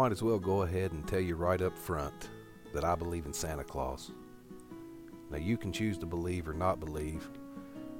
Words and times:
Might 0.00 0.12
as 0.12 0.22
well 0.22 0.38
go 0.38 0.62
ahead 0.62 0.92
and 0.92 1.06
tell 1.06 1.20
you 1.20 1.36
right 1.36 1.60
up 1.60 1.76
front 1.76 2.30
that 2.72 2.84
I 2.84 2.94
believe 2.94 3.26
in 3.26 3.34
Santa 3.34 3.62
Claus. 3.62 4.12
Now, 5.30 5.36
you 5.36 5.58
can 5.58 5.74
choose 5.74 5.98
to 5.98 6.06
believe 6.06 6.48
or 6.48 6.54
not 6.54 6.80
believe, 6.80 7.28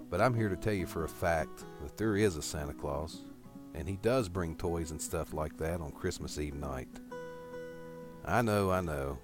but 0.08 0.18
I'm 0.18 0.32
here 0.32 0.48
to 0.48 0.56
tell 0.56 0.72
you 0.72 0.86
for 0.86 1.04
a 1.04 1.08
fact 1.08 1.66
that 1.82 1.98
there 1.98 2.16
is 2.16 2.36
a 2.36 2.42
Santa 2.42 2.72
Claus, 2.72 3.26
and 3.74 3.86
he 3.86 3.96
does 3.96 4.30
bring 4.30 4.56
toys 4.56 4.92
and 4.92 5.02
stuff 5.02 5.34
like 5.34 5.58
that 5.58 5.82
on 5.82 5.92
Christmas 5.92 6.38
Eve 6.38 6.54
night. 6.54 6.88
I 8.24 8.40
know, 8.40 8.70
I 8.70 8.80
know. 8.80 9.18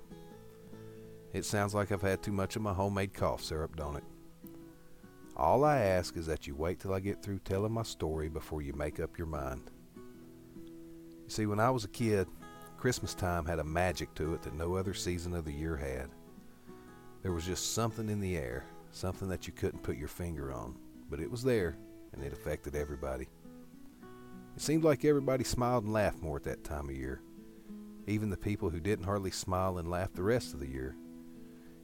It 1.32 1.46
sounds 1.46 1.74
like 1.74 1.90
I've 1.90 2.02
had 2.02 2.22
too 2.22 2.30
much 2.30 2.56
of 2.56 2.62
my 2.62 2.74
homemade 2.74 3.14
cough 3.14 3.42
syrup, 3.42 3.74
don't 3.76 3.96
it? 3.96 4.04
All 5.34 5.64
I 5.64 5.78
ask 5.78 6.14
is 6.18 6.26
that 6.26 6.46
you 6.46 6.54
wait 6.54 6.80
till 6.80 6.92
I 6.92 7.00
get 7.00 7.22
through 7.22 7.38
telling 7.38 7.72
my 7.72 7.84
story 7.84 8.28
before 8.28 8.60
you 8.60 8.74
make 8.74 9.00
up 9.00 9.16
your 9.16 9.28
mind. 9.28 9.70
You 9.96 11.30
see, 11.30 11.46
when 11.46 11.58
I 11.58 11.70
was 11.70 11.82
a 11.82 11.88
kid, 11.88 12.28
Christmas 12.76 13.14
time 13.14 13.44
had 13.44 13.58
a 13.58 13.64
magic 13.64 14.14
to 14.14 14.34
it 14.34 14.42
that 14.42 14.54
no 14.54 14.76
other 14.76 14.94
season 14.94 15.34
of 15.34 15.44
the 15.44 15.52
year 15.52 15.76
had. 15.76 16.08
There 17.22 17.32
was 17.32 17.46
just 17.46 17.74
something 17.74 18.08
in 18.08 18.20
the 18.20 18.36
air, 18.36 18.64
something 18.92 19.28
that 19.28 19.46
you 19.46 19.52
couldn't 19.52 19.82
put 19.82 19.96
your 19.96 20.08
finger 20.08 20.52
on, 20.52 20.76
but 21.10 21.20
it 21.20 21.30
was 21.30 21.42
there, 21.42 21.76
and 22.12 22.22
it 22.22 22.32
affected 22.32 22.76
everybody. 22.76 23.28
It 24.54 24.62
seemed 24.62 24.84
like 24.84 25.04
everybody 25.04 25.44
smiled 25.44 25.84
and 25.84 25.92
laughed 25.92 26.22
more 26.22 26.36
at 26.36 26.44
that 26.44 26.64
time 26.64 26.88
of 26.88 26.96
year, 26.96 27.20
even 28.06 28.30
the 28.30 28.36
people 28.36 28.70
who 28.70 28.80
didn't 28.80 29.04
hardly 29.04 29.30
smile 29.30 29.78
and 29.78 29.90
laugh 29.90 30.12
the 30.12 30.22
rest 30.22 30.54
of 30.54 30.60
the 30.60 30.68
year. 30.68 30.94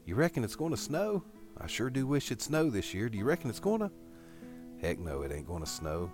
You 0.04 0.14
reckon 0.14 0.44
it's 0.44 0.56
going 0.56 0.70
to 0.70 0.76
snow? 0.76 1.24
I 1.58 1.66
sure 1.66 1.90
do 1.90 2.06
wish 2.06 2.26
it'd 2.26 2.40
snow 2.42 2.70
this 2.70 2.94
year. 2.94 3.08
Do 3.08 3.18
you 3.18 3.24
reckon 3.24 3.50
it's 3.50 3.60
going 3.60 3.80
to? 3.80 3.90
Heck 4.80 4.98
no, 4.98 5.22
it 5.22 5.32
ain't 5.32 5.46
going 5.46 5.62
to 5.62 5.68
snow. 5.68 6.10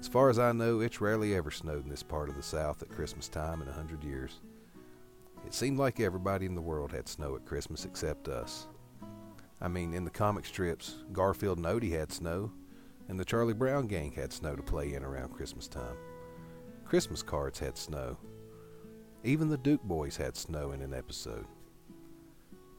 As 0.00 0.08
far 0.08 0.30
as 0.30 0.38
I 0.38 0.50
know, 0.52 0.80
it's 0.80 1.00
rarely 1.00 1.34
ever 1.34 1.50
snowed 1.50 1.84
in 1.84 1.90
this 1.90 2.02
part 2.02 2.28
of 2.28 2.34
the 2.36 2.42
South 2.42 2.82
at 2.82 2.88
Christmas 2.90 3.28
time 3.28 3.62
in 3.62 3.68
a 3.68 3.72
hundred 3.72 4.02
years. 4.02 4.40
It 5.46 5.54
seemed 5.54 5.78
like 5.78 6.00
everybody 6.00 6.46
in 6.46 6.54
the 6.54 6.60
world 6.60 6.90
had 6.90 7.06
snow 7.06 7.36
at 7.36 7.46
Christmas 7.46 7.84
except 7.84 8.28
us. 8.28 8.66
I 9.60 9.68
mean, 9.68 9.94
in 9.94 10.04
the 10.04 10.10
comic 10.10 10.46
strips, 10.46 10.96
Garfield 11.12 11.58
and 11.58 11.66
Odie 11.66 11.92
had 11.92 12.10
snow, 12.10 12.50
and 13.08 13.20
the 13.20 13.24
Charlie 13.24 13.52
Brown 13.52 13.86
gang 13.86 14.12
had 14.12 14.32
snow 14.32 14.56
to 14.56 14.62
play 14.62 14.94
in 14.94 15.04
around 15.04 15.34
Christmas 15.34 15.68
time. 15.68 15.96
Christmas 16.84 17.22
cards 17.22 17.58
had 17.58 17.76
snow. 17.76 18.16
Even 19.22 19.48
the 19.48 19.58
Duke 19.58 19.82
boys 19.82 20.16
had 20.16 20.36
snow 20.36 20.72
in 20.72 20.80
an 20.80 20.94
episode 20.94 21.46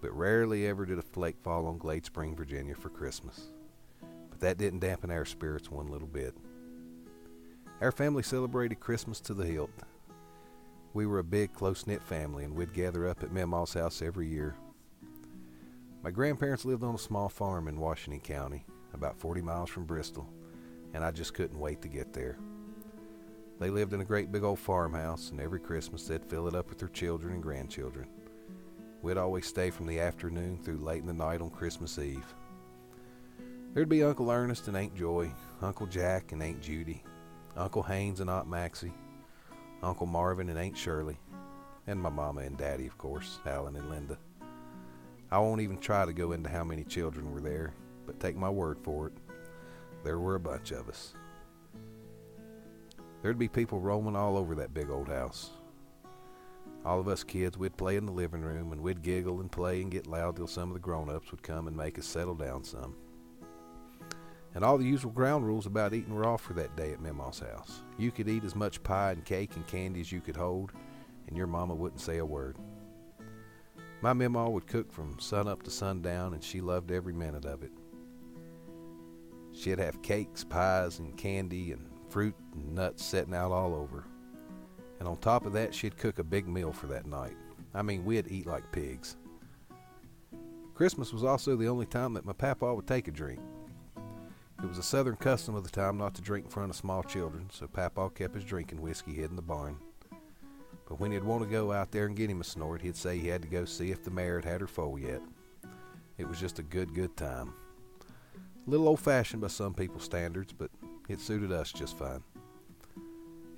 but 0.01 0.17
rarely 0.17 0.67
ever 0.67 0.85
did 0.85 0.97
a 0.97 1.03
flake 1.03 1.37
fall 1.43 1.67
on 1.67 1.77
Glade 1.77 2.05
Spring, 2.05 2.35
Virginia 2.35 2.75
for 2.75 2.89
Christmas. 2.89 3.51
But 4.29 4.39
that 4.39 4.57
didn't 4.57 4.79
dampen 4.79 5.11
our 5.11 5.25
spirits 5.25 5.69
one 5.69 5.87
little 5.87 6.07
bit. 6.07 6.35
Our 7.81 7.91
family 7.91 8.21
celebrated 8.21 8.79
Christmas 8.79 9.19
to 9.21 9.33
the 9.33 9.43
hilt. 9.43 9.71
We 10.93 11.07
were 11.07 11.17
a 11.17 11.23
big, 11.23 11.51
close 11.51 11.87
knit 11.87 12.03
family, 12.03 12.43
and 12.43 12.53
we'd 12.53 12.75
gather 12.75 13.07
up 13.07 13.23
at 13.23 13.33
Memaw's 13.33 13.73
house 13.73 14.03
every 14.03 14.27
year. 14.27 14.55
My 16.03 16.11
grandparents 16.11 16.63
lived 16.63 16.83
on 16.83 16.93
a 16.93 16.99
small 16.99 17.27
farm 17.27 17.67
in 17.67 17.79
Washington 17.79 18.21
County, 18.21 18.65
about 18.93 19.17
40 19.17 19.41
miles 19.41 19.71
from 19.71 19.85
Bristol, 19.85 20.31
and 20.93 21.03
I 21.03 21.09
just 21.09 21.33
couldn't 21.33 21.59
wait 21.59 21.81
to 21.81 21.87
get 21.87 22.13
there. 22.13 22.37
They 23.59 23.71
lived 23.71 23.93
in 23.93 24.01
a 24.01 24.05
great 24.05 24.31
big 24.31 24.43
old 24.43 24.59
farmhouse, 24.59 25.31
and 25.31 25.41
every 25.41 25.59
Christmas 25.59 26.05
they'd 26.05 26.23
fill 26.23 26.47
it 26.47 26.53
up 26.53 26.69
with 26.69 26.77
their 26.77 26.87
children 26.87 27.33
and 27.33 27.41
grandchildren. 27.41 28.07
We'd 29.01 29.17
always 29.17 29.47
stay 29.47 29.71
from 29.71 29.87
the 29.87 29.99
afternoon 29.99 30.59
through 30.61 30.77
late 30.77 31.01
in 31.01 31.07
the 31.07 31.13
night 31.13 31.41
on 31.41 31.49
Christmas 31.49 31.97
Eve. 31.97 32.35
There'd 33.73 33.89
be 33.89 34.03
Uncle 34.03 34.29
Ernest 34.29 34.67
and 34.67 34.77
Aunt 34.77 34.93
Joy, 34.93 35.31
Uncle 35.63 35.87
Jack 35.87 36.31
and 36.31 36.43
Aunt 36.43 36.61
Judy, 36.61 37.03
Uncle 37.57 37.83
Haynes 37.83 38.19
and 38.19 38.29
Aunt 38.29 38.47
Maxie, 38.47 38.93
Uncle 39.83 40.05
Marvin 40.05 40.49
and 40.49 40.57
Aunt 40.57 40.77
Shirley, 40.77 41.17
and 41.87 41.99
my 41.99 42.09
mama 42.09 42.41
and 42.41 42.57
daddy, 42.57 42.87
of 42.87 42.97
course, 42.97 43.39
Alan 43.45 43.75
and 43.75 43.89
Linda. 43.89 44.17
I 45.31 45.39
won't 45.39 45.61
even 45.61 45.77
try 45.77 46.05
to 46.05 46.13
go 46.13 46.31
into 46.31 46.49
how 46.49 46.63
many 46.63 46.83
children 46.83 47.31
were 47.33 47.41
there, 47.41 47.73
but 48.05 48.19
take 48.19 48.35
my 48.35 48.49
word 48.49 48.77
for 48.83 49.07
it, 49.07 49.13
there 50.03 50.19
were 50.19 50.35
a 50.35 50.39
bunch 50.39 50.71
of 50.71 50.89
us. 50.89 51.13
There'd 53.21 53.37
be 53.37 53.47
people 53.47 53.79
roaming 53.79 54.15
all 54.15 54.37
over 54.37 54.55
that 54.55 54.73
big 54.73 54.89
old 54.89 55.07
house, 55.07 55.51
all 56.83 56.99
of 56.99 57.07
us 57.07 57.23
kids, 57.23 57.57
we'd 57.57 57.77
play 57.77 57.95
in 57.95 58.07
the 58.07 58.11
living 58.11 58.41
room 58.41 58.71
and 58.71 58.81
we'd 58.81 59.03
giggle 59.03 59.39
and 59.39 59.51
play 59.51 59.81
and 59.81 59.91
get 59.91 60.07
loud 60.07 60.35
till 60.35 60.47
some 60.47 60.69
of 60.69 60.73
the 60.73 60.79
grown 60.79 61.09
ups 61.09 61.29
would 61.29 61.43
come 61.43 61.67
and 61.67 61.77
make 61.77 61.99
us 61.99 62.07
settle 62.07 62.33
down 62.33 62.63
some. 62.63 62.95
And 64.53 64.65
all 64.65 64.77
the 64.77 64.85
usual 64.85 65.11
ground 65.11 65.45
rules 65.45 65.65
about 65.65 65.93
eating 65.93 66.13
were 66.13 66.27
off 66.27 66.41
for 66.41 66.53
that 66.53 66.75
day 66.75 66.91
at 66.91 67.01
Memaw's 67.01 67.39
house. 67.39 67.83
You 67.97 68.11
could 68.11 68.27
eat 68.27 68.43
as 68.43 68.55
much 68.55 68.83
pie 68.83 69.11
and 69.11 69.23
cake 69.23 69.55
and 69.55 69.65
candy 69.65 70.01
as 70.01 70.11
you 70.11 70.19
could 70.19 70.35
hold, 70.35 70.71
and 71.27 71.37
your 71.37 71.47
mama 71.47 71.73
wouldn't 71.73 72.01
say 72.01 72.17
a 72.17 72.25
word. 72.25 72.57
My 74.01 74.13
Memaw 74.13 74.51
would 74.51 74.67
cook 74.67 74.91
from 74.91 75.19
sun 75.19 75.47
up 75.47 75.63
to 75.63 75.71
sundown, 75.71 76.33
and 76.33 76.43
she 76.43 76.59
loved 76.59 76.91
every 76.91 77.13
minute 77.13 77.45
of 77.45 77.63
it. 77.63 77.71
She'd 79.53 79.79
have 79.79 80.01
cakes, 80.01 80.43
pies, 80.43 80.99
and 80.99 81.15
candy, 81.15 81.71
and 81.71 81.87
fruit 82.09 82.35
and 82.53 82.73
nuts 82.75 83.05
setting 83.05 83.33
out 83.33 83.51
all 83.51 83.75
over. 83.75 84.05
And 84.99 85.07
on 85.07 85.17
top 85.17 85.45
of 85.45 85.53
that, 85.53 85.73
she'd 85.73 85.97
cook 85.97 86.19
a 86.19 86.23
big 86.23 86.47
meal 86.47 86.71
for 86.71 86.87
that 86.87 87.05
night. 87.05 87.37
I 87.73 87.83
mean, 87.83 88.03
we'd 88.03 88.27
eat 88.27 88.47
like 88.47 88.71
pigs. 88.71 89.17
Christmas 90.73 91.13
was 91.13 91.23
also 91.23 91.55
the 91.55 91.67
only 91.67 91.85
time 91.85 92.13
that 92.15 92.25
my 92.25 92.33
papa 92.33 92.73
would 92.73 92.87
take 92.87 93.07
a 93.07 93.11
drink. 93.11 93.39
It 94.63 94.69
was 94.69 94.77
a 94.77 94.83
southern 94.83 95.15
custom 95.15 95.55
of 95.55 95.63
the 95.63 95.71
time 95.71 95.97
not 95.97 96.13
to 96.15 96.21
drink 96.21 96.45
in 96.45 96.51
front 96.51 96.69
of 96.69 96.75
small 96.75 97.01
children, 97.01 97.49
so 97.51 97.65
Papaw 97.65 98.09
kept 98.09 98.35
his 98.35 98.43
drinking 98.43 98.79
whiskey 98.79 99.13
hid 99.13 99.31
in 99.31 99.35
the 99.35 99.41
barn. 99.41 99.77
But 100.87 100.99
when 100.99 101.11
he'd 101.11 101.23
want 101.23 101.41
to 101.41 101.49
go 101.49 101.71
out 101.71 101.89
there 101.91 102.05
and 102.05 102.15
get 102.15 102.29
him 102.29 102.41
a 102.41 102.43
snort, 102.43 102.83
he'd 102.83 102.95
say 102.95 103.17
he 103.17 103.27
had 103.27 103.41
to 103.41 103.47
go 103.47 103.65
see 103.65 103.89
if 103.89 104.03
the 104.03 104.11
mare 104.11 104.35
had 104.35 104.45
had 104.45 104.61
her 104.61 104.67
foal 104.67 104.99
yet. 104.99 105.21
It 106.19 106.27
was 106.27 106.39
just 106.39 106.59
a 106.59 106.63
good, 106.63 106.93
good 106.93 107.17
time. 107.17 107.53
A 108.05 108.69
little 108.69 108.87
old 108.87 108.99
fashioned 108.99 109.41
by 109.41 109.47
some 109.47 109.73
people's 109.73 110.03
standards, 110.03 110.53
but 110.53 110.69
it 111.09 111.19
suited 111.19 111.51
us 111.51 111.71
just 111.71 111.97
fine. 111.97 112.21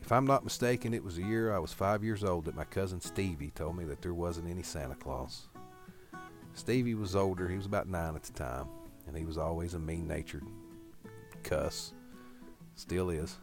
If 0.01 0.09
I'm 0.09 0.25
not 0.25 0.45
mistaken, 0.45 0.93
it 0.93 1.03
was 1.03 1.17
the 1.17 1.23
year 1.23 1.53
I 1.53 1.59
was 1.59 1.73
five 1.73 2.01
years 2.01 2.23
old 2.23 2.45
that 2.45 2.55
my 2.55 2.63
cousin 2.63 3.01
Stevie 3.01 3.51
told 3.51 3.75
me 3.75 3.83
that 3.85 4.01
there 4.01 4.13
wasn't 4.13 4.49
any 4.49 4.63
Santa 4.63 4.95
Claus. 4.95 5.49
Stevie 6.53 6.95
was 6.95 7.13
older, 7.13 7.49
he 7.49 7.57
was 7.57 7.65
about 7.65 7.89
nine 7.89 8.15
at 8.15 8.23
the 8.23 8.33
time, 8.33 8.67
and 9.05 9.17
he 9.17 9.25
was 9.25 9.37
always 9.37 9.73
a 9.73 9.79
mean 9.79 10.07
natured 10.07 10.43
cuss. 11.43 11.93
Still 12.75 13.09
is. 13.09 13.37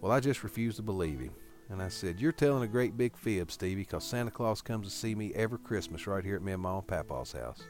Well, 0.00 0.12
I 0.12 0.20
just 0.20 0.42
refused 0.42 0.76
to 0.76 0.82
believe 0.82 1.20
him. 1.20 1.32
And 1.68 1.82
I 1.82 1.88
said, 1.88 2.20
You're 2.20 2.32
telling 2.32 2.62
a 2.62 2.68
great 2.68 2.96
big 2.96 3.16
fib, 3.16 3.50
Stevie, 3.50 3.82
because 3.82 4.04
Santa 4.04 4.30
Claus 4.30 4.62
comes 4.62 4.86
to 4.86 4.92
see 4.94 5.14
me 5.14 5.32
every 5.34 5.58
Christmas 5.58 6.06
right 6.06 6.24
here 6.24 6.36
at 6.36 6.42
me 6.42 6.52
and 6.52 6.62
Mom 6.62 6.78
and 6.78 6.86
Papa's 6.86 7.32
house. 7.32 7.62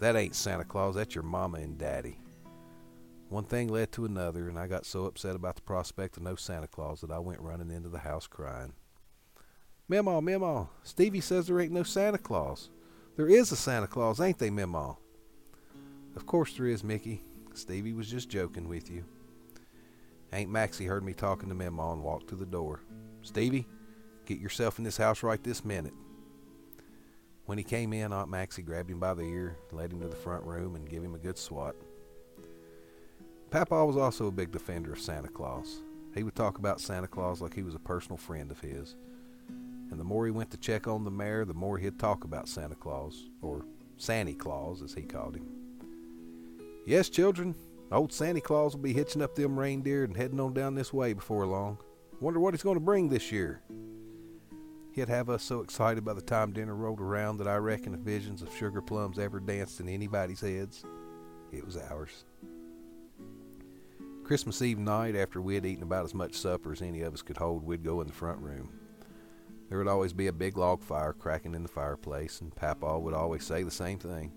That 0.00 0.16
ain't 0.16 0.34
Santa 0.34 0.64
Claus, 0.64 0.96
that's 0.96 1.14
your 1.14 1.24
mama 1.24 1.58
and 1.58 1.78
daddy. 1.78 2.18
One 3.28 3.44
thing 3.44 3.68
led 3.68 3.92
to 3.92 4.04
another, 4.04 4.48
and 4.48 4.58
I 4.58 4.66
got 4.66 4.86
so 4.86 5.04
upset 5.04 5.36
about 5.36 5.56
the 5.56 5.62
prospect 5.62 6.16
of 6.16 6.22
no 6.24 6.34
Santa 6.34 6.68
Claus 6.68 7.00
that 7.00 7.10
I 7.10 7.18
went 7.18 7.40
running 7.40 7.70
into 7.70 7.88
the 7.88 7.98
house 7.98 8.26
crying. 8.26 8.74
Memaw, 9.90 10.22
Memaw, 10.22 10.68
Stevie 10.82 11.20
says 11.20 11.46
there 11.46 11.60
ain't 11.60 11.72
no 11.72 11.82
Santa 11.82 12.18
Claus. 12.18 12.70
There 13.16 13.28
is 13.28 13.52
a 13.52 13.56
Santa 13.56 13.86
Claus, 13.86 14.20
ain't 14.20 14.38
they, 14.38 14.50
Memaw? 14.50 14.96
Of 16.16 16.26
course 16.26 16.54
there 16.54 16.66
is, 16.66 16.82
Mickey. 16.82 17.22
Stevie 17.56 17.92
was 17.92 18.10
just 18.10 18.28
joking 18.28 18.68
with 18.68 18.90
you. 18.90 19.04
Aunt 20.32 20.50
Maxie 20.50 20.86
heard 20.86 21.04
me 21.04 21.12
talking 21.12 21.48
to 21.48 21.54
Memaw 21.54 21.92
and 21.92 22.02
walked 22.02 22.28
to 22.28 22.36
the 22.36 22.46
door. 22.46 22.80
Stevie, 23.22 23.66
get 24.26 24.40
yourself 24.40 24.78
in 24.78 24.84
this 24.84 24.96
house 24.96 25.22
right 25.22 25.42
this 25.42 25.64
minute. 25.64 25.94
When 27.46 27.58
he 27.58 27.64
came 27.64 27.92
in, 27.92 28.12
Aunt 28.12 28.30
Maxie 28.30 28.62
grabbed 28.62 28.90
him 28.90 28.98
by 28.98 29.14
the 29.14 29.22
ear, 29.22 29.56
led 29.70 29.92
him 29.92 30.00
to 30.00 30.08
the 30.08 30.16
front 30.16 30.44
room, 30.44 30.74
and 30.74 30.88
gave 30.88 31.02
him 31.02 31.14
a 31.14 31.18
good 31.18 31.38
swat. 31.38 31.76
Papa 33.50 33.86
was 33.86 33.96
also 33.96 34.26
a 34.26 34.32
big 34.32 34.50
defender 34.50 34.92
of 34.92 35.00
Santa 35.00 35.28
Claus. 35.28 35.82
He 36.14 36.22
would 36.22 36.34
talk 36.34 36.58
about 36.58 36.80
Santa 36.80 37.06
Claus 37.06 37.40
like 37.40 37.54
he 37.54 37.62
was 37.62 37.74
a 37.74 37.80
personal 37.80 38.16
friend 38.16 38.50
of 38.50 38.60
his. 38.60 38.96
And 39.90 40.00
the 40.00 40.04
more 40.04 40.24
he 40.24 40.32
went 40.32 40.50
to 40.50 40.56
check 40.56 40.88
on 40.88 41.04
the 41.04 41.10
mare, 41.10 41.44
the 41.44 41.54
more 41.54 41.78
he'd 41.78 41.98
talk 41.98 42.24
about 42.24 42.48
Santa 42.48 42.74
Claus, 42.74 43.28
or 43.42 43.64
Santy 43.96 44.34
Claus 44.34 44.82
as 44.82 44.94
he 44.94 45.02
called 45.02 45.36
him. 45.36 45.53
Yes, 46.86 47.08
children, 47.08 47.54
old 47.90 48.12
Santa 48.12 48.42
Claus 48.42 48.74
will 48.74 48.82
be 48.82 48.92
hitching 48.92 49.22
up 49.22 49.34
them 49.34 49.58
reindeer 49.58 50.04
and 50.04 50.14
heading 50.14 50.38
on 50.38 50.52
down 50.52 50.74
this 50.74 50.92
way 50.92 51.14
before 51.14 51.46
long. 51.46 51.78
Wonder 52.20 52.40
what 52.40 52.52
he's 52.52 52.62
going 52.62 52.76
to 52.76 52.80
bring 52.80 53.08
this 53.08 53.32
year. 53.32 53.62
He'd 54.92 55.08
have 55.08 55.30
us 55.30 55.42
so 55.42 55.60
excited 55.60 56.04
by 56.04 56.12
the 56.12 56.20
time 56.20 56.52
dinner 56.52 56.74
rolled 56.74 57.00
around 57.00 57.38
that 57.38 57.48
I 57.48 57.56
reckon 57.56 57.94
if 57.94 58.00
visions 58.00 58.42
of 58.42 58.54
sugar 58.54 58.82
plums 58.82 59.18
ever 59.18 59.40
danced 59.40 59.80
in 59.80 59.88
anybody's 59.88 60.42
heads, 60.42 60.84
it 61.52 61.64
was 61.64 61.76
ours. 61.76 62.24
Christmas 64.22 64.60
Eve 64.62 64.78
night, 64.78 65.16
after 65.16 65.40
we 65.40 65.54
had 65.54 65.66
eaten 65.66 65.82
about 65.82 66.04
as 66.04 66.14
much 66.14 66.34
supper 66.34 66.72
as 66.72 66.82
any 66.82 67.00
of 67.00 67.14
us 67.14 67.22
could 67.22 67.36
hold, 67.38 67.64
we'd 67.64 67.82
go 67.82 68.02
in 68.02 68.06
the 68.06 68.12
front 68.12 68.40
room. 68.40 68.70
There 69.68 69.78
would 69.78 69.88
always 69.88 70.12
be 70.12 70.26
a 70.26 70.32
big 70.32 70.58
log 70.58 70.82
fire 70.82 71.14
cracking 71.14 71.54
in 71.54 71.62
the 71.62 71.68
fireplace, 71.68 72.40
and 72.40 72.54
Papa 72.54 72.98
would 72.98 73.14
always 73.14 73.44
say 73.44 73.62
the 73.62 73.70
same 73.70 73.98
thing. 73.98 74.32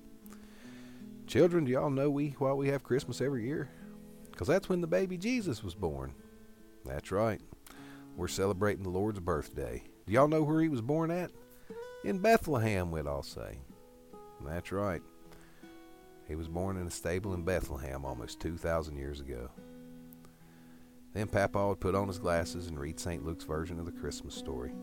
Children, 1.27 1.65
do 1.65 1.71
y'all 1.74 1.89
know 1.89 2.09
we 2.09 2.35
why 2.39 2.53
we 2.53 2.69
have 2.69 2.83
Christmas 2.83 3.19
every 3.21 3.45
year? 3.45 3.69
'Cause 4.35 4.47
that's 4.47 4.69
when 4.69 4.81
the 4.81 4.88
baby 4.88 5.18
Jesus 5.18 5.63
was 5.63 5.75
born. 5.75 6.13
That's 6.85 7.12
right. 7.12 7.41
we're 8.15 8.27
celebrating 8.27 8.81
the 8.81 8.89
Lord's 8.89 9.19
birthday. 9.19 9.83
Do 10.07 10.13
y'all 10.13 10.27
know 10.27 10.41
where 10.41 10.59
he 10.59 10.69
was 10.69 10.81
born 10.81 11.12
at? 11.12 11.29
In 12.03 12.18
Bethlehem, 12.18 12.89
we'd 12.89 13.06
all 13.06 13.21
say. 13.21 13.59
That's 14.44 14.71
right. 14.71 15.03
He 16.27 16.33
was 16.33 16.47
born 16.47 16.77
in 16.77 16.88
a 16.88 16.91
stable 16.91 17.35
in 17.35 17.44
Bethlehem 17.44 18.06
almost 18.06 18.39
2,000 18.39 18.97
years 18.97 19.19
ago. 19.21 19.51
Then 21.13 21.27
Papa 21.27 21.68
would 21.68 21.79
put 21.79 21.94
on 21.94 22.07
his 22.07 22.18
glasses 22.18 22.65
and 22.65 22.79
read 22.79 23.00
St. 23.00 23.24
Luke's 23.24 23.45
version 23.45 23.79
of 23.79 23.85
the 23.85 23.91
Christmas 23.91 24.33
story. 24.33 24.74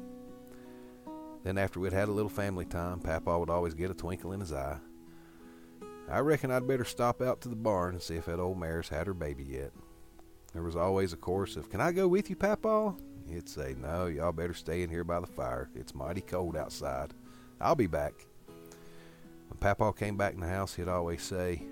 Then, 1.42 1.58
after 1.58 1.80
we'd 1.80 1.92
had 1.92 2.08
a 2.08 2.12
little 2.12 2.28
family 2.28 2.64
time, 2.66 3.00
Papa 3.00 3.36
would 3.36 3.50
always 3.50 3.74
get 3.74 3.90
a 3.90 3.94
twinkle 3.94 4.30
in 4.32 4.38
his 4.38 4.52
eye. 4.52 4.78
I 6.10 6.18
reckon 6.18 6.50
I'd 6.50 6.66
better 6.66 6.84
stop 6.84 7.22
out 7.22 7.40
to 7.42 7.48
the 7.48 7.56
barn 7.56 7.94
and 7.94 8.02
see 8.02 8.16
if 8.16 8.26
that 8.26 8.38
old 8.38 8.58
mare's 8.58 8.88
had 8.88 9.06
her 9.06 9.14
baby 9.14 9.44
yet. 9.44 9.72
There 10.52 10.62
was 10.62 10.76
always 10.76 11.12
a 11.12 11.16
chorus 11.16 11.56
of, 11.56 11.70
Can 11.70 11.80
I 11.80 11.92
go 11.92 12.06
with 12.06 12.30
you, 12.30 12.36
Papaw? 12.36 12.94
He'd 13.28 13.48
say, 13.48 13.74
No, 13.78 14.06
y'all 14.06 14.32
better 14.32 14.54
stay 14.54 14.82
in 14.82 14.90
here 14.90 15.04
by 15.04 15.20
the 15.20 15.26
fire. 15.26 15.70
It's 15.74 15.94
mighty 15.94 16.20
cold 16.20 16.56
outside. 16.56 17.14
I'll 17.60 17.74
be 17.74 17.86
back. 17.86 18.12
When 19.48 19.58
Papaw 19.58 19.92
came 19.92 20.16
back 20.16 20.34
in 20.34 20.40
the 20.40 20.48
house, 20.48 20.74
he'd 20.74 20.88
always 20.88 21.22
say, 21.22 21.62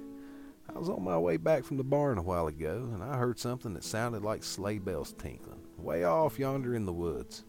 I 0.75 0.79
was 0.79 0.88
on 0.88 1.05
my 1.05 1.19
way 1.19 1.37
back 1.37 1.64
from 1.64 1.76
the 1.76 1.84
barn 1.84 2.19
a 2.19 2.23
while 2.23 2.46
ago, 2.46 2.88
and 2.93 3.02
I 3.02 3.17
heard 3.19 3.38
something 3.38 3.75
that 3.75 3.84
sounded 3.84 4.23
like 4.23 4.43
sleigh 4.43 4.79
bells 4.79 5.12
tinkling, 5.12 5.61
way 5.76 6.05
off 6.05 6.38
yonder 6.38 6.75
in 6.75 6.87
the 6.87 6.93
woods. 6.93 7.44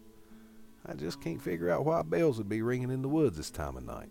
I 0.86 0.94
just 0.94 1.22
can't 1.22 1.42
figure 1.42 1.70
out 1.70 1.86
why 1.86 2.02
bells 2.02 2.38
would 2.38 2.50
be 2.50 2.62
ringing 2.62 2.92
in 2.92 3.02
the 3.02 3.08
woods 3.08 3.38
this 3.38 3.50
time 3.50 3.78
of 3.78 3.86
night. 3.86 4.10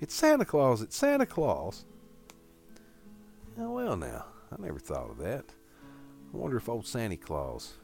It's 0.00 0.14
Santa 0.14 0.44
Claus! 0.44 0.82
It's 0.82 0.96
Santa 0.96 1.24
Claus! 1.24 1.86
Oh, 3.58 3.70
well, 3.70 3.96
now, 3.96 4.24
I 4.50 4.60
never 4.62 4.78
thought 4.78 5.10
of 5.10 5.18
that. 5.18 5.44
I 6.32 6.36
wonder 6.36 6.56
if 6.56 6.68
old 6.68 6.86
Santa 6.86 7.16
Claus. 7.16 7.74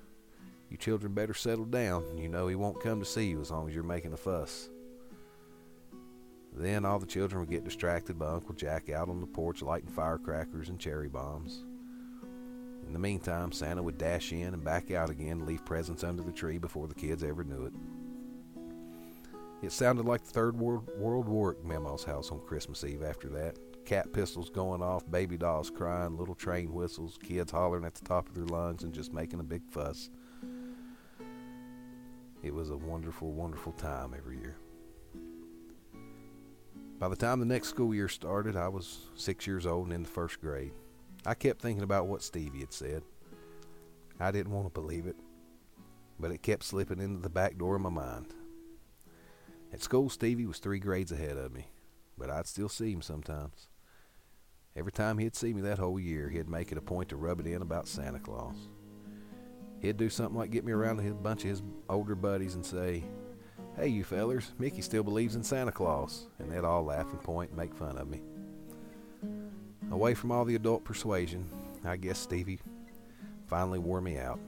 You 0.71 0.77
children 0.77 1.13
better 1.13 1.35
settle 1.35 1.65
down. 1.67 2.17
You 2.17 2.29
know 2.29 2.49
he 2.49 2.55
won't 2.55 2.83
come 2.83 3.01
to 3.01 3.07
see 3.07 3.27
you 3.27 3.41
as 3.41 3.51
long 3.51 3.69
as 3.69 3.75
you're 3.75 3.85
making 3.85 4.13
a 4.13 4.17
fuss. 4.17 4.71
Then 6.55 6.85
all 6.85 6.99
the 6.99 7.07
children 7.07 7.41
would 7.41 7.51
get 7.51 7.65
distracted 7.65 8.19
by 8.19 8.29
Uncle 8.29 8.55
Jack 8.55 8.89
out 8.91 9.09
on 9.09 9.21
the 9.21 9.27
porch 9.27 9.63
lighting 9.63 9.91
firecrackers 9.91 10.71
and 10.71 10.79
cherry 10.79 11.09
bombs. 11.09 11.65
In 12.87 12.95
the 12.95 12.99
meantime, 12.99 13.53
Santa 13.53 13.83
would 13.83 13.99
dash 13.99 14.33
in 14.33 14.55
and 14.55 14.65
back 14.65 14.91
out 14.91 15.11
again 15.11 15.33
and 15.33 15.47
leave 15.47 15.65
presents 15.65 16.03
under 16.03 16.23
the 16.23 16.33
tree 16.33 16.57
before 16.57 16.89
the 16.89 16.95
kids 16.95 17.23
ever 17.23 17.45
knew 17.45 17.67
it. 17.67 17.75
It 19.61 19.73
sounded 19.73 20.07
like 20.07 20.25
the 20.25 20.31
Third 20.31 20.59
World, 20.59 20.89
World 20.97 21.29
War 21.29 21.51
at 21.51 21.65
Mama's 21.65 22.05
house 22.05 22.33
on 22.33 22.41
Christmas 22.41 22.85
Eve 22.85 23.03
after 23.03 23.29
that. 23.29 23.59
Cap 23.89 24.13
pistols 24.13 24.51
going 24.51 24.83
off, 24.83 25.11
baby 25.11 25.39
dolls 25.39 25.71
crying, 25.71 26.19
little 26.19 26.35
train 26.35 26.75
whistles, 26.75 27.19
kids 27.23 27.51
hollering 27.51 27.87
at 27.87 27.95
the 27.95 28.05
top 28.05 28.29
of 28.29 28.35
their 28.35 28.45
lungs 28.45 28.83
and 28.83 28.93
just 28.93 29.15
making 29.15 29.41
a 29.41 29.43
big 29.43 29.63
fuss. 29.71 30.11
It 32.43 32.53
was 32.53 32.69
a 32.69 32.77
wonderful, 32.77 33.33
wonderful 33.33 33.73
time 33.73 34.15
every 34.15 34.37
year. 34.37 34.59
By 36.99 37.09
the 37.09 37.17
time 37.17 37.41
the 37.41 37.47
next 37.47 37.69
school 37.69 37.95
year 37.95 38.09
started, 38.09 38.57
I 38.57 38.69
was 38.69 39.07
six 39.15 39.47
years 39.47 39.65
old 39.65 39.87
and 39.87 39.95
in 39.95 40.03
the 40.03 40.09
first 40.11 40.39
grade. 40.43 40.75
I 41.25 41.33
kept 41.33 41.63
thinking 41.63 41.83
about 41.83 42.09
what 42.09 42.23
Stevie 42.23 42.61
had 42.61 42.75
said. 42.75 43.03
I 44.21 44.31
didn't 44.33 44.53
want 44.53 44.67
to 44.67 44.81
believe 44.81 45.07
it, 45.07 45.17
but 46.21 46.31
it 46.31 46.43
kept 46.43 46.65
slipping 46.65 47.01
into 47.01 47.23
the 47.23 47.31
back 47.31 47.57
door 47.57 47.77
of 47.77 47.81
my 47.81 47.89
mind. 47.89 48.35
At 49.73 49.81
school, 49.83 50.11
Stevie 50.11 50.45
was 50.45 50.59
three 50.59 50.79
grades 50.79 51.11
ahead 51.11 51.39
of 51.39 51.55
me, 51.55 51.69
but 52.19 52.29
I'd 52.29 52.47
still 52.47 52.69
see 52.69 52.93
him 52.93 53.01
sometimes. 53.01 53.69
Every 54.79 54.93
time 54.93 55.19
he'd 55.19 55.35
see 55.35 55.53
me 55.53 55.61
that 55.63 55.81
whole 55.81 55.99
year, 55.99 56.29
he'd 56.29 56.49
make 56.49 56.71
it 56.71 56.79
a 56.79 56.81
point 56.81 57.09
to 57.09 57.17
rub 57.17 57.41
it 57.41 57.49
in 57.49 57.63
about 57.63 57.89
Santa 57.89 58.21
Claus. 58.21 58.69
He'd 59.81 59.97
do 59.97 60.09
something 60.09 60.37
like 60.37 60.53
get 60.53 60.65
me 60.65 60.71
around 60.71 60.99
to 60.99 61.11
a 61.11 61.15
bunch 61.15 61.43
of 61.43 61.51
his 61.51 61.63
older 61.89 62.15
buddies 62.15 62.55
and 62.55 62.65
say, 62.65 63.03
Hey, 63.77 63.89
you 63.89 64.05
fellers, 64.05 64.53
Mickey 64.57 64.81
still 64.81 65.03
believes 65.03 65.35
in 65.35 65.43
Santa 65.43 65.73
Claus. 65.73 66.29
And 66.39 66.49
they'd 66.49 66.65
all 66.65 66.85
laugh 66.85 67.11
and 67.11 67.21
point 67.21 67.51
and 67.51 67.59
make 67.59 67.75
fun 67.75 67.99
of 67.99 68.09
me. 68.09 68.23
Away 69.91 70.15
from 70.15 70.31
all 70.31 70.45
the 70.45 70.55
adult 70.55 70.85
persuasion, 70.85 71.51
I 71.85 71.97
guess 71.97 72.21
Stevie 72.21 72.61
finally 73.49 73.81
wore 73.81 74.01
me 74.01 74.17
out. 74.17 74.39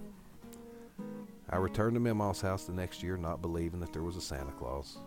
I 1.49 1.57
returned 1.57 1.95
to 1.95 2.01
Mimaw's 2.01 2.41
house 2.41 2.67
the 2.67 2.73
next 2.73 3.03
year 3.03 3.17
not 3.17 3.43
believing 3.43 3.81
that 3.81 3.93
there 3.93 4.05
was 4.05 4.17
a 4.17 4.21
Santa 4.21 4.53
Claus. 4.53 4.99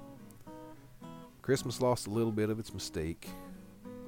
Christmas 1.41 1.79
lost 1.79 2.07
a 2.07 2.11
little 2.11 2.31
bit 2.33 2.49
of 2.49 2.59
its 2.59 2.71
mystique. 2.71 3.27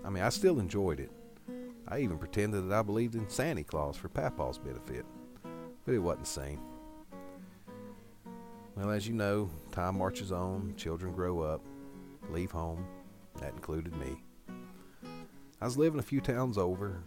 I 0.06 0.10
mean, 0.10 0.24
I 0.24 0.30
still 0.30 0.60
enjoyed 0.60 1.00
it. 1.00 1.12
I 1.88 2.00
even 2.00 2.18
pretended 2.18 2.70
that 2.70 2.76
I 2.76 2.82
believed 2.84 3.16
in 3.16 3.28
Santa 3.28 3.64
Claus 3.64 3.98
for 3.98 4.08
Papa's 4.08 4.60
benefit, 4.60 5.06
but 5.84 5.94
it 5.96 6.00
wasn't 6.00 6.28
same. 6.28 6.60
Well, 8.76 8.92
as 8.92 9.08
you 9.08 9.14
know, 9.14 9.50
time 9.72 9.98
marches 9.98 10.32
on, 10.32 10.74
children 10.78 11.14
grow 11.14 11.40
up, 11.40 11.62
leave 12.30 12.52
home. 12.52 12.86
That 13.40 13.54
included 13.54 13.96
me. 13.96 14.22
I 15.60 15.66
was 15.66 15.78
living 15.78 16.00
a 16.00 16.04
few 16.04 16.22
towns 16.22 16.58
over, 16.58 17.02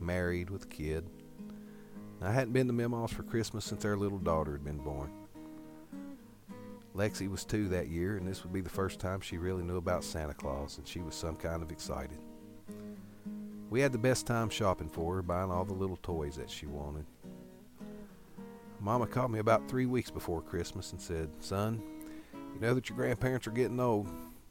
married 0.00 0.50
with 0.50 0.64
a 0.64 0.68
kid. 0.68 1.08
I 2.20 2.32
hadn't 2.32 2.52
been 2.52 2.66
to 2.66 2.72
Mimaw's 2.72 3.12
for 3.12 3.22
Christmas 3.22 3.64
since 3.64 3.84
our 3.84 3.96
little 3.96 4.18
daughter 4.18 4.52
had 4.52 4.64
been 4.64 4.78
born. 4.78 5.12
Lexi 6.96 7.28
was 7.28 7.44
two 7.44 7.68
that 7.68 7.88
year, 7.88 8.16
and 8.16 8.26
this 8.26 8.42
would 8.42 8.54
be 8.54 8.62
the 8.62 8.70
first 8.70 8.98
time 8.98 9.20
she 9.20 9.36
really 9.36 9.62
knew 9.62 9.76
about 9.76 10.02
Santa 10.02 10.32
Claus, 10.32 10.78
and 10.78 10.88
she 10.88 11.00
was 11.00 11.14
some 11.14 11.36
kind 11.36 11.62
of 11.62 11.70
excited. 11.70 12.18
We 13.68 13.80
had 13.80 13.92
the 13.92 13.98
best 13.98 14.26
time 14.26 14.48
shopping 14.48 14.88
for 14.88 15.16
her, 15.16 15.22
buying 15.22 15.50
all 15.50 15.64
the 15.64 15.74
little 15.74 15.98
toys 15.98 16.36
that 16.36 16.50
she 16.50 16.66
wanted. 16.66 17.04
Mama 18.80 19.06
called 19.06 19.30
me 19.30 19.40
about 19.40 19.68
three 19.68 19.84
weeks 19.86 20.10
before 20.10 20.40
Christmas 20.40 20.92
and 20.92 21.00
said, 21.00 21.28
Son, 21.40 21.82
you 22.54 22.60
know 22.60 22.72
that 22.72 22.88
your 22.88 22.96
grandparents 22.96 23.46
are 23.46 23.52
getting 23.52 23.80
old. 23.80 24.08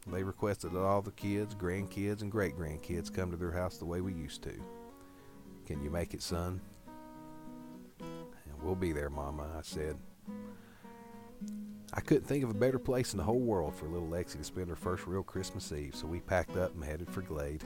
They 0.08 0.22
requested 0.22 0.74
that 0.74 0.80
all 0.80 1.02
the 1.02 1.12
kids, 1.12 1.56
grandkids, 1.56 2.22
and 2.22 2.32
great 2.32 2.56
grandkids 2.56 3.12
come 3.12 3.32
to 3.32 3.38
their 3.38 3.52
house 3.52 3.78
the 3.78 3.86
way 3.86 4.02
we 4.02 4.14
used 4.14 4.44
to. 4.44 4.54
Can 5.66 5.82
you 5.82 5.90
make 5.90 6.14
it, 6.14 6.22
son? 6.22 6.62
And 8.00 8.62
we'll 8.62 8.76
be 8.76 8.92
there, 8.92 9.10
Mama, 9.10 9.48
I 9.58 9.62
said. 9.64 9.98
I 11.94 12.02
couldn't 12.02 12.26
think 12.26 12.44
of 12.44 12.50
a 12.50 12.56
better 12.56 12.80
place 12.80 13.14
in 13.14 13.18
the 13.18 13.24
whole 13.24 13.40
world 13.40 13.76
for 13.76 13.88
little 13.88 14.08
Lexi 14.08 14.38
to 14.38 14.44
spend 14.44 14.70
her 14.70 14.76
first 14.76 15.08
real 15.08 15.24
Christmas 15.24 15.72
Eve, 15.72 15.96
so 15.96 16.08
we 16.08 16.20
packed 16.20 16.58
up 16.58 16.74
and 16.74 16.84
headed 16.84 17.10
for 17.10 17.22
Glade. 17.22 17.64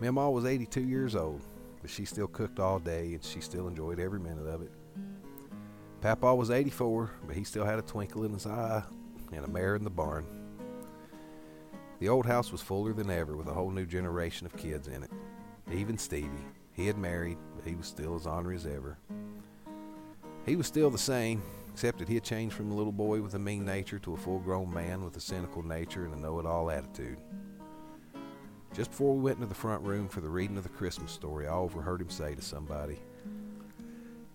Mama 0.00 0.30
was 0.30 0.44
82 0.44 0.82
years 0.82 1.16
old, 1.16 1.42
but 1.80 1.90
she 1.90 2.04
still 2.04 2.26
cooked 2.26 2.60
all 2.60 2.78
day 2.78 3.14
and 3.14 3.24
she 3.24 3.40
still 3.40 3.66
enjoyed 3.66 3.98
every 3.98 4.20
minute 4.20 4.46
of 4.46 4.62
it. 4.62 4.70
Papa 6.00 6.34
was 6.34 6.50
84, 6.50 7.10
but 7.26 7.34
he 7.34 7.44
still 7.44 7.64
had 7.64 7.78
a 7.78 7.82
twinkle 7.82 8.24
in 8.24 8.32
his 8.32 8.46
eye 8.46 8.82
and 9.32 9.44
a 9.44 9.48
mare 9.48 9.74
in 9.74 9.84
the 9.84 9.90
barn. 9.90 10.26
The 11.98 12.08
old 12.08 12.26
house 12.26 12.52
was 12.52 12.60
fuller 12.60 12.92
than 12.92 13.10
ever 13.10 13.36
with 13.36 13.48
a 13.48 13.54
whole 13.54 13.70
new 13.70 13.86
generation 13.86 14.46
of 14.46 14.56
kids 14.56 14.86
in 14.86 15.02
it. 15.02 15.10
Even 15.72 15.96
Stevie. 15.96 16.30
He 16.72 16.86
had 16.86 16.98
married, 16.98 17.38
but 17.56 17.64
he 17.64 17.74
was 17.74 17.86
still 17.86 18.14
as 18.14 18.26
ornery 18.26 18.56
as 18.56 18.66
ever. 18.66 18.98
He 20.44 20.56
was 20.56 20.66
still 20.66 20.90
the 20.90 20.98
same, 20.98 21.42
except 21.76 21.98
that 21.98 22.08
he 22.08 22.14
had 22.14 22.24
changed 22.24 22.54
from 22.54 22.72
a 22.72 22.74
little 22.74 22.90
boy 22.90 23.20
with 23.20 23.34
a 23.34 23.38
mean 23.38 23.62
nature 23.62 23.98
to 23.98 24.14
a 24.14 24.16
full 24.16 24.38
grown 24.38 24.72
man 24.72 25.04
with 25.04 25.14
a 25.14 25.20
cynical 25.20 25.62
nature 25.62 26.06
and 26.06 26.14
a 26.14 26.18
know 26.18 26.40
it 26.40 26.46
all 26.46 26.70
attitude. 26.70 27.18
Just 28.72 28.92
before 28.92 29.14
we 29.14 29.20
went 29.20 29.36
into 29.36 29.46
the 29.46 29.54
front 29.54 29.82
room 29.82 30.08
for 30.08 30.22
the 30.22 30.28
reading 30.30 30.56
of 30.56 30.62
the 30.62 30.70
Christmas 30.70 31.12
story, 31.12 31.46
I 31.46 31.52
overheard 31.52 32.00
him 32.00 32.08
say 32.08 32.34
to 32.34 32.40
somebody, 32.40 32.98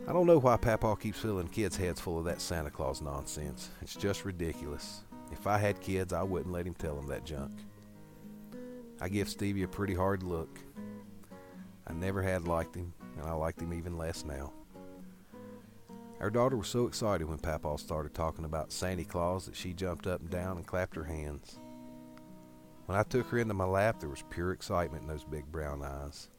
I 0.08 0.14
don't 0.14 0.28
know 0.28 0.38
why 0.38 0.56
Papa 0.56 0.96
keeps 0.98 1.18
filling 1.18 1.48
kids' 1.48 1.76
heads 1.76 2.00
full 2.00 2.20
of 2.20 2.26
that 2.26 2.42
Santa 2.42 2.70
Claus 2.70 3.02
nonsense. 3.02 3.72
It's 3.82 3.96
just 3.96 4.24
ridiculous. 4.24 5.02
If 5.32 5.48
I 5.48 5.58
had 5.58 5.82
kids, 5.82 6.14
I 6.14 6.22
wouldn't 6.22 6.54
let 6.54 6.68
him 6.68 6.76
tell 6.76 6.96
them 6.96 7.08
that 7.08 7.26
junk. 7.26 7.54
I 9.02 9.10
give 9.10 9.28
Stevie 9.28 9.64
a 9.64 9.68
pretty 9.68 9.96
hard 9.96 10.22
look. 10.22 10.60
I 11.88 11.94
never 11.94 12.22
had 12.22 12.48
liked 12.48 12.76
him, 12.76 12.94
and 13.18 13.26
I 13.26 13.32
liked 13.32 13.60
him 13.60 13.74
even 13.74 13.98
less 13.98 14.24
now. 14.26 14.54
Our 16.22 16.30
daughter 16.30 16.56
was 16.56 16.68
so 16.68 16.86
excited 16.86 17.28
when 17.28 17.40
Papa 17.40 17.80
started 17.80 18.14
talking 18.14 18.46
about 18.46 18.72
Santa 18.72 19.04
Claus 19.04 19.48
that 19.48 19.56
she 19.56 19.74
jumped 19.74 20.06
up 20.06 20.22
and 20.22 20.30
down 20.30 20.58
and 20.58 20.68
clapped 20.68 20.96
her 20.96 21.04
hands. 21.04 21.58
When 22.86 22.96
I 22.96 23.02
took 23.02 23.26
her 23.30 23.40
into 23.40 23.56
my 23.56 23.66
lap, 23.66 24.00
there 24.00 24.08
was 24.10 24.24
pure 24.30 24.52
excitement 24.52 25.02
in 25.02 25.08
those 25.08 25.24
big 25.24 25.52
brown 25.52 25.82
eyes. 25.84 26.30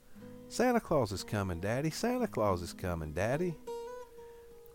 Santa 0.48 0.78
Claus 0.78 1.10
is 1.10 1.24
coming, 1.24 1.58
Daddy. 1.58 1.90
Santa 1.90 2.28
Claus 2.28 2.62
is 2.62 2.72
coming, 2.72 3.12
Daddy. 3.12 3.56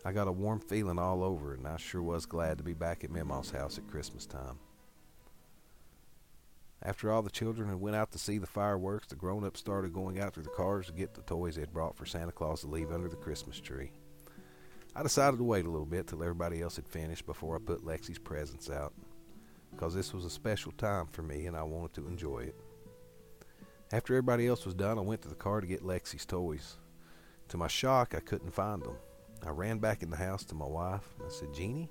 I 0.04 0.12
got 0.12 0.28
a 0.28 0.32
warm 0.32 0.60
feeling 0.60 0.98
all 0.98 1.24
over, 1.24 1.54
and 1.54 1.66
I 1.66 1.78
sure 1.78 2.02
was 2.02 2.26
glad 2.26 2.58
to 2.58 2.64
be 2.64 2.74
back 2.74 3.02
at 3.02 3.10
Mimaw's 3.10 3.50
house 3.50 3.78
at 3.78 3.88
Christmas 3.88 4.26
time. 4.26 4.58
After 6.82 7.10
all 7.10 7.22
the 7.22 7.30
children 7.30 7.70
had 7.70 7.80
went 7.80 7.96
out 7.96 8.12
to 8.12 8.18
see 8.18 8.36
the 8.36 8.46
fireworks, 8.46 9.06
the 9.06 9.16
grown-ups 9.16 9.58
started 9.58 9.94
going 9.94 10.20
out 10.20 10.34
to 10.34 10.42
the 10.42 10.50
cars 10.50 10.88
to 10.88 10.92
get 10.92 11.14
the 11.14 11.22
toys 11.22 11.54
they 11.54 11.62
had 11.62 11.72
brought 11.72 11.96
for 11.96 12.04
Santa 12.04 12.32
Claus 12.32 12.60
to 12.60 12.66
leave 12.66 12.92
under 12.92 13.08
the 13.08 13.16
Christmas 13.16 13.58
tree. 13.58 13.90
I 14.96 15.02
decided 15.02 15.36
to 15.36 15.44
wait 15.44 15.64
a 15.64 15.70
little 15.70 15.86
bit 15.86 16.06
till 16.06 16.22
everybody 16.22 16.60
else 16.60 16.76
had 16.76 16.88
finished 16.88 17.26
before 17.26 17.56
I 17.56 17.60
put 17.60 17.84
Lexi's 17.84 18.18
presents 18.18 18.70
out 18.70 18.92
because 19.70 19.94
this 19.94 20.12
was 20.12 20.24
a 20.24 20.30
special 20.30 20.72
time 20.72 21.06
for 21.06 21.22
me 21.22 21.46
and 21.46 21.56
I 21.56 21.62
wanted 21.62 21.94
to 21.94 22.08
enjoy 22.08 22.40
it. 22.40 22.56
After 23.92 24.14
everybody 24.14 24.46
else 24.46 24.66
was 24.66 24.74
done, 24.74 24.98
I 24.98 25.02
went 25.02 25.22
to 25.22 25.28
the 25.28 25.34
car 25.34 25.60
to 25.60 25.66
get 25.66 25.84
Lexi's 25.84 26.26
toys. 26.26 26.76
To 27.48 27.56
my 27.56 27.68
shock, 27.68 28.14
I 28.14 28.20
couldn't 28.20 28.52
find 28.52 28.82
them. 28.82 28.96
I 29.46 29.50
ran 29.50 29.78
back 29.78 30.02
in 30.02 30.10
the 30.10 30.16
house 30.16 30.44
to 30.46 30.54
my 30.54 30.66
wife 30.66 31.14
and 31.18 31.28
I 31.28 31.30
said, 31.30 31.54
Jeannie, 31.54 31.90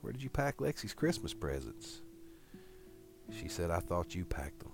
where 0.00 0.12
did 0.12 0.22
you 0.22 0.30
pack 0.30 0.56
Lexi's 0.58 0.94
Christmas 0.94 1.34
presents? 1.34 2.00
She 3.30 3.48
said, 3.48 3.70
I 3.70 3.80
thought 3.80 4.14
you 4.14 4.24
packed 4.24 4.60
them. 4.60 4.72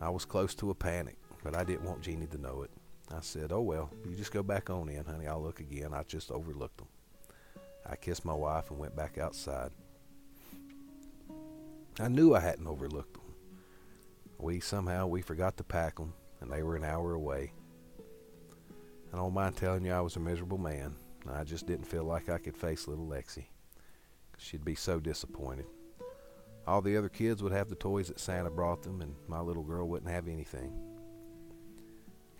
I 0.00 0.10
was 0.10 0.24
close 0.24 0.54
to 0.56 0.70
a 0.70 0.74
panic, 0.74 1.16
but 1.42 1.56
I 1.56 1.64
didn't 1.64 1.84
want 1.84 2.02
Jeannie 2.02 2.26
to 2.26 2.38
know 2.38 2.62
it. 2.62 2.70
I 3.12 3.20
said, 3.20 3.52
Oh 3.52 3.62
well, 3.62 3.90
you 4.08 4.14
just 4.14 4.32
go 4.32 4.42
back 4.42 4.70
on 4.70 4.88
in, 4.88 5.04
honey. 5.04 5.26
I'll 5.26 5.42
look 5.42 5.60
again. 5.60 5.92
I 5.92 6.02
just 6.04 6.30
overlooked 6.30 6.78
them. 6.78 6.88
I 7.88 7.96
kissed 7.96 8.24
my 8.24 8.34
wife 8.34 8.70
and 8.70 8.78
went 8.78 8.94
back 8.94 9.18
outside. 9.18 9.70
I 11.98 12.08
knew 12.08 12.34
I 12.34 12.40
hadn't 12.40 12.66
overlooked 12.66 13.14
them. 13.14 13.22
We 14.38 14.60
somehow 14.60 15.06
we 15.06 15.22
forgot 15.22 15.56
to 15.56 15.64
pack 15.64 15.96
them, 15.96 16.14
and 16.40 16.50
they 16.50 16.62
were 16.62 16.76
an 16.76 16.84
hour 16.84 17.14
away. 17.14 17.52
I 19.12 19.16
don't 19.16 19.34
mind 19.34 19.56
telling 19.56 19.84
you 19.84 19.92
I 19.92 20.00
was 20.00 20.16
a 20.16 20.20
miserable 20.20 20.58
man. 20.58 20.94
I 21.28 21.44
just 21.44 21.66
didn't 21.66 21.86
feel 21.86 22.04
like 22.04 22.28
I 22.28 22.38
could 22.38 22.56
face 22.56 22.88
little 22.88 23.06
Lexi. 23.06 23.46
She'd 24.38 24.64
be 24.64 24.74
so 24.74 25.00
disappointed. 25.00 25.66
All 26.66 26.80
the 26.80 26.96
other 26.96 27.08
kids 27.08 27.42
would 27.42 27.52
have 27.52 27.68
the 27.68 27.74
toys 27.74 28.08
that 28.08 28.20
Santa 28.20 28.50
brought 28.50 28.82
them, 28.82 29.02
and 29.02 29.14
my 29.26 29.40
little 29.40 29.64
girl 29.64 29.88
wouldn't 29.88 30.10
have 30.10 30.28
anything. 30.28 30.72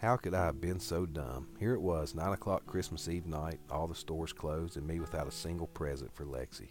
How 0.01 0.17
could 0.17 0.33
I 0.33 0.47
have 0.47 0.63
been 0.63 0.81
so 0.81 1.05
dumb? 1.05 1.49
Here 1.59 1.75
it 1.75 1.83
was, 1.83 2.15
9 2.15 2.33
o'clock 2.33 2.65
Christmas 2.65 3.07
Eve 3.07 3.27
night, 3.27 3.61
all 3.71 3.87
the 3.87 3.95
stores 3.95 4.33
closed, 4.33 4.79
and 4.79 4.87
me 4.87 4.99
without 4.99 5.29
a 5.29 5.31
single 5.31 5.67
present 5.67 6.11
for 6.15 6.25
Lexi. 6.25 6.71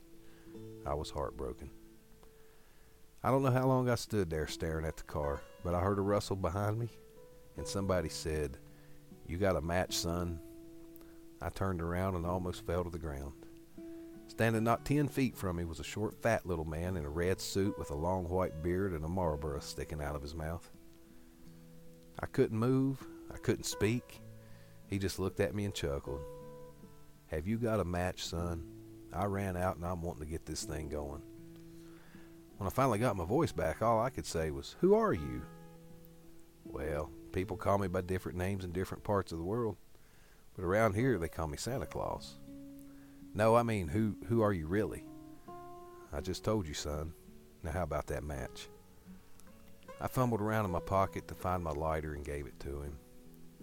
I 0.83 0.95
was 0.95 1.11
heartbroken. 1.11 1.69
I 3.23 3.29
don't 3.29 3.43
know 3.43 3.51
how 3.51 3.67
long 3.67 3.87
I 3.87 3.93
stood 3.93 4.31
there 4.31 4.47
staring 4.47 4.83
at 4.83 4.97
the 4.97 5.03
car, 5.03 5.41
but 5.63 5.75
I 5.75 5.79
heard 5.79 5.99
a 5.99 6.01
rustle 6.01 6.37
behind 6.37 6.79
me, 6.79 6.89
and 7.55 7.67
somebody 7.67 8.09
said, 8.09 8.57
You 9.27 9.37
got 9.37 9.57
a 9.57 9.61
match, 9.61 9.95
son? 9.95 10.39
I 11.39 11.49
turned 11.49 11.83
around 11.83 12.15
and 12.15 12.25
almost 12.25 12.65
fell 12.65 12.83
to 12.83 12.89
the 12.89 12.97
ground. 12.97 13.33
Standing 14.25 14.63
not 14.63 14.85
ten 14.85 15.07
feet 15.07 15.37
from 15.37 15.57
me 15.57 15.65
was 15.65 15.79
a 15.79 15.83
short, 15.83 16.19
fat 16.23 16.47
little 16.47 16.65
man 16.65 16.97
in 16.97 17.05
a 17.05 17.09
red 17.09 17.39
suit 17.39 17.77
with 17.77 17.91
a 17.91 17.95
long 17.95 18.27
white 18.27 18.63
beard 18.63 18.93
and 18.93 19.05
a 19.05 19.07
Marlboro 19.07 19.59
sticking 19.59 20.01
out 20.01 20.15
of 20.15 20.23
his 20.23 20.33
mouth. 20.33 20.67
I 22.21 22.25
couldn't 22.25 22.57
move, 22.57 23.07
I 23.33 23.37
couldn't 23.37 23.65
speak. 23.65 24.21
He 24.87 24.97
just 24.97 25.19
looked 25.19 25.39
at 25.39 25.53
me 25.53 25.65
and 25.65 25.73
chuckled. 25.73 26.21
Have 27.27 27.47
you 27.47 27.57
got 27.57 27.79
a 27.79 27.85
match, 27.85 28.25
son? 28.25 28.65
I 29.13 29.25
ran 29.25 29.55
out 29.55 29.75
and 29.75 29.85
I'm 29.85 30.01
wanting 30.01 30.23
to 30.23 30.31
get 30.31 30.45
this 30.45 30.63
thing 30.63 30.89
going. 30.89 31.21
When 32.57 32.67
I 32.67 32.71
finally 32.71 32.99
got 32.99 33.15
my 33.15 33.25
voice 33.25 33.51
back, 33.51 33.81
all 33.81 34.01
I 34.01 34.09
could 34.09 34.25
say 34.25 34.51
was, 34.51 34.75
Who 34.81 34.95
are 34.95 35.13
you? 35.13 35.43
Well, 36.65 37.11
people 37.31 37.57
call 37.57 37.77
me 37.77 37.87
by 37.87 38.01
different 38.01 38.37
names 38.37 38.65
in 38.65 38.71
different 38.71 39.03
parts 39.03 39.31
of 39.31 39.37
the 39.37 39.43
world, 39.43 39.77
but 40.55 40.65
around 40.65 40.95
here 40.95 41.17
they 41.17 41.29
call 41.29 41.47
me 41.47 41.57
Santa 41.57 41.85
Claus. 41.85 42.37
No, 43.33 43.55
I 43.55 43.63
mean, 43.63 43.87
who, 43.87 44.15
who 44.27 44.41
are 44.41 44.53
you 44.53 44.67
really? 44.67 45.05
I 46.11 46.21
just 46.21 46.43
told 46.43 46.67
you, 46.67 46.73
son. 46.73 47.13
Now, 47.63 47.71
how 47.71 47.83
about 47.83 48.07
that 48.07 48.23
match? 48.23 48.69
I 50.01 50.07
fumbled 50.07 50.41
around 50.41 50.65
in 50.65 50.71
my 50.71 50.79
pocket 50.79 51.27
to 51.27 51.35
find 51.35 51.63
my 51.63 51.71
lighter 51.71 52.13
and 52.13 52.25
gave 52.25 52.47
it 52.47 52.59
to 52.61 52.81
him. 52.81 52.97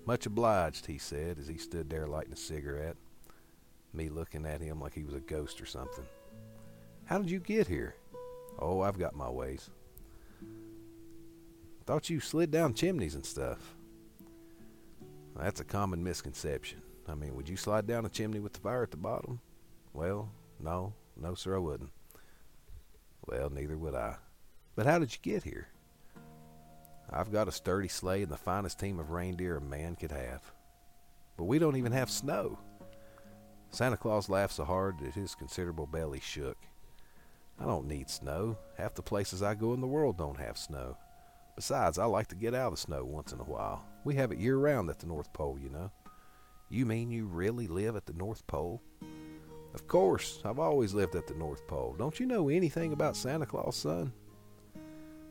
Much 0.06 0.24
obliged, 0.24 0.86
he 0.86 0.98
said 0.98 1.36
as 1.38 1.48
he 1.48 1.58
stood 1.58 1.90
there 1.90 2.06
lighting 2.06 2.32
a 2.32 2.36
cigarette, 2.36 2.96
me 3.92 4.08
looking 4.08 4.46
at 4.46 4.60
him 4.60 4.80
like 4.80 4.94
he 4.94 5.02
was 5.02 5.14
a 5.14 5.20
ghost 5.20 5.60
or 5.60 5.66
something. 5.66 6.04
How 7.06 7.18
did 7.18 7.30
you 7.30 7.40
get 7.40 7.66
here? 7.66 7.96
Oh, 8.58 8.80
I've 8.80 8.98
got 8.98 9.16
my 9.16 9.28
ways. 9.28 9.68
Thought 11.86 12.08
you 12.08 12.20
slid 12.20 12.50
down 12.50 12.74
chimneys 12.74 13.14
and 13.16 13.26
stuff. 13.26 13.74
That's 15.36 15.60
a 15.60 15.64
common 15.64 16.02
misconception. 16.02 16.82
I 17.08 17.14
mean, 17.14 17.34
would 17.36 17.48
you 17.48 17.56
slide 17.56 17.86
down 17.86 18.06
a 18.06 18.08
chimney 18.08 18.40
with 18.40 18.52
the 18.52 18.60
fire 18.60 18.82
at 18.82 18.90
the 18.90 18.96
bottom? 18.96 19.40
Well, 19.92 20.30
no, 20.60 20.94
no, 21.16 21.34
sir, 21.34 21.56
I 21.56 21.58
wouldn't. 21.58 21.90
Well, 23.26 23.50
neither 23.50 23.76
would 23.76 23.94
I. 23.94 24.16
But 24.74 24.86
how 24.86 24.98
did 24.98 25.12
you 25.12 25.18
get 25.20 25.42
here? 25.42 25.68
I've 27.10 27.32
got 27.32 27.48
a 27.48 27.52
sturdy 27.52 27.88
sleigh 27.88 28.22
and 28.22 28.32
the 28.32 28.36
finest 28.36 28.80
team 28.80 28.98
of 28.98 29.10
reindeer 29.10 29.56
a 29.56 29.60
man 29.60 29.96
could 29.96 30.12
have. 30.12 30.42
But 31.36 31.44
we 31.44 31.58
don't 31.58 31.76
even 31.76 31.92
have 31.92 32.10
snow. 32.10 32.58
Santa 33.70 33.96
Claus 33.96 34.28
laughed 34.28 34.54
so 34.54 34.64
hard 34.64 34.98
that 35.00 35.14
his 35.14 35.34
considerable 35.34 35.86
belly 35.86 36.20
shook. 36.20 36.56
I 37.58 37.64
don't 37.64 37.86
need 37.88 38.10
snow. 38.10 38.58
Half 38.76 38.94
the 38.94 39.02
places 39.02 39.42
I 39.42 39.54
go 39.54 39.74
in 39.74 39.80
the 39.80 39.86
world 39.86 40.18
don't 40.18 40.38
have 40.38 40.58
snow. 40.58 40.96
Besides, 41.56 41.98
I 41.98 42.04
like 42.04 42.26
to 42.28 42.36
get 42.36 42.54
out 42.54 42.68
of 42.68 42.72
the 42.74 42.80
snow 42.80 43.04
once 43.04 43.32
in 43.32 43.40
a 43.40 43.44
while. 43.44 43.84
We 44.04 44.14
have 44.16 44.30
it 44.30 44.38
year 44.38 44.58
round 44.58 44.90
at 44.90 44.98
the 44.98 45.06
North 45.06 45.32
Pole, 45.32 45.58
you 45.58 45.70
know. 45.70 45.90
You 46.68 46.84
mean 46.84 47.10
you 47.10 47.26
really 47.26 47.66
live 47.66 47.96
at 47.96 48.06
the 48.06 48.12
North 48.12 48.46
Pole? 48.46 48.82
Of 49.72 49.86
course, 49.86 50.40
I've 50.44 50.58
always 50.58 50.94
lived 50.94 51.14
at 51.14 51.26
the 51.26 51.34
North 51.34 51.66
Pole. 51.66 51.94
Don't 51.98 52.18
you 52.18 52.26
know 52.26 52.48
anything 52.48 52.92
about 52.92 53.16
Santa 53.16 53.46
Claus, 53.46 53.76
son? 53.76 54.12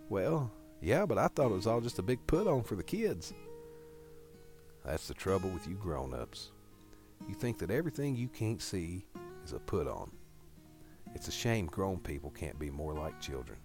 Well, 0.09 0.51
yeah, 0.81 1.05
but 1.05 1.17
I 1.17 1.27
thought 1.27 1.51
it 1.51 1.55
was 1.55 1.67
all 1.67 1.81
just 1.81 1.99
a 1.99 2.03
big 2.03 2.25
put 2.27 2.47
on 2.47 2.63
for 2.63 2.75
the 2.75 2.83
kids. 2.83 3.33
That's 4.85 5.07
the 5.07 5.13
trouble 5.13 5.49
with 5.49 5.67
you 5.67 5.75
grown 5.75 6.13
ups. 6.13 6.51
You 7.27 7.33
think 7.33 7.57
that 7.59 7.71
everything 7.71 8.15
you 8.15 8.27
can't 8.27 8.61
see 8.61 9.05
is 9.43 9.53
a 9.53 9.59
put 9.59 9.87
on. 9.87 10.11
It's 11.15 11.27
a 11.27 11.31
shame 11.31 11.65
grown 11.67 11.99
people 11.99 12.29
can't 12.29 12.59
be 12.59 12.69
more 12.69 12.93
like 12.93 13.19
children. 13.21 13.57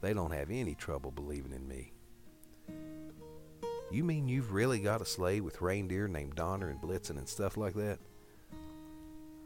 They 0.00 0.14
don't 0.14 0.32
have 0.32 0.50
any 0.50 0.74
trouble 0.74 1.10
believing 1.10 1.52
in 1.52 1.68
me. 1.68 1.92
You 3.90 4.04
mean 4.04 4.28
you've 4.28 4.52
really 4.52 4.80
got 4.80 5.00
a 5.00 5.06
sleigh 5.06 5.40
with 5.40 5.62
reindeer 5.62 6.08
named 6.08 6.34
Donner 6.34 6.68
and 6.68 6.80
Blitzen 6.80 7.18
and 7.18 7.28
stuff 7.28 7.56
like 7.56 7.74
that? 7.74 7.98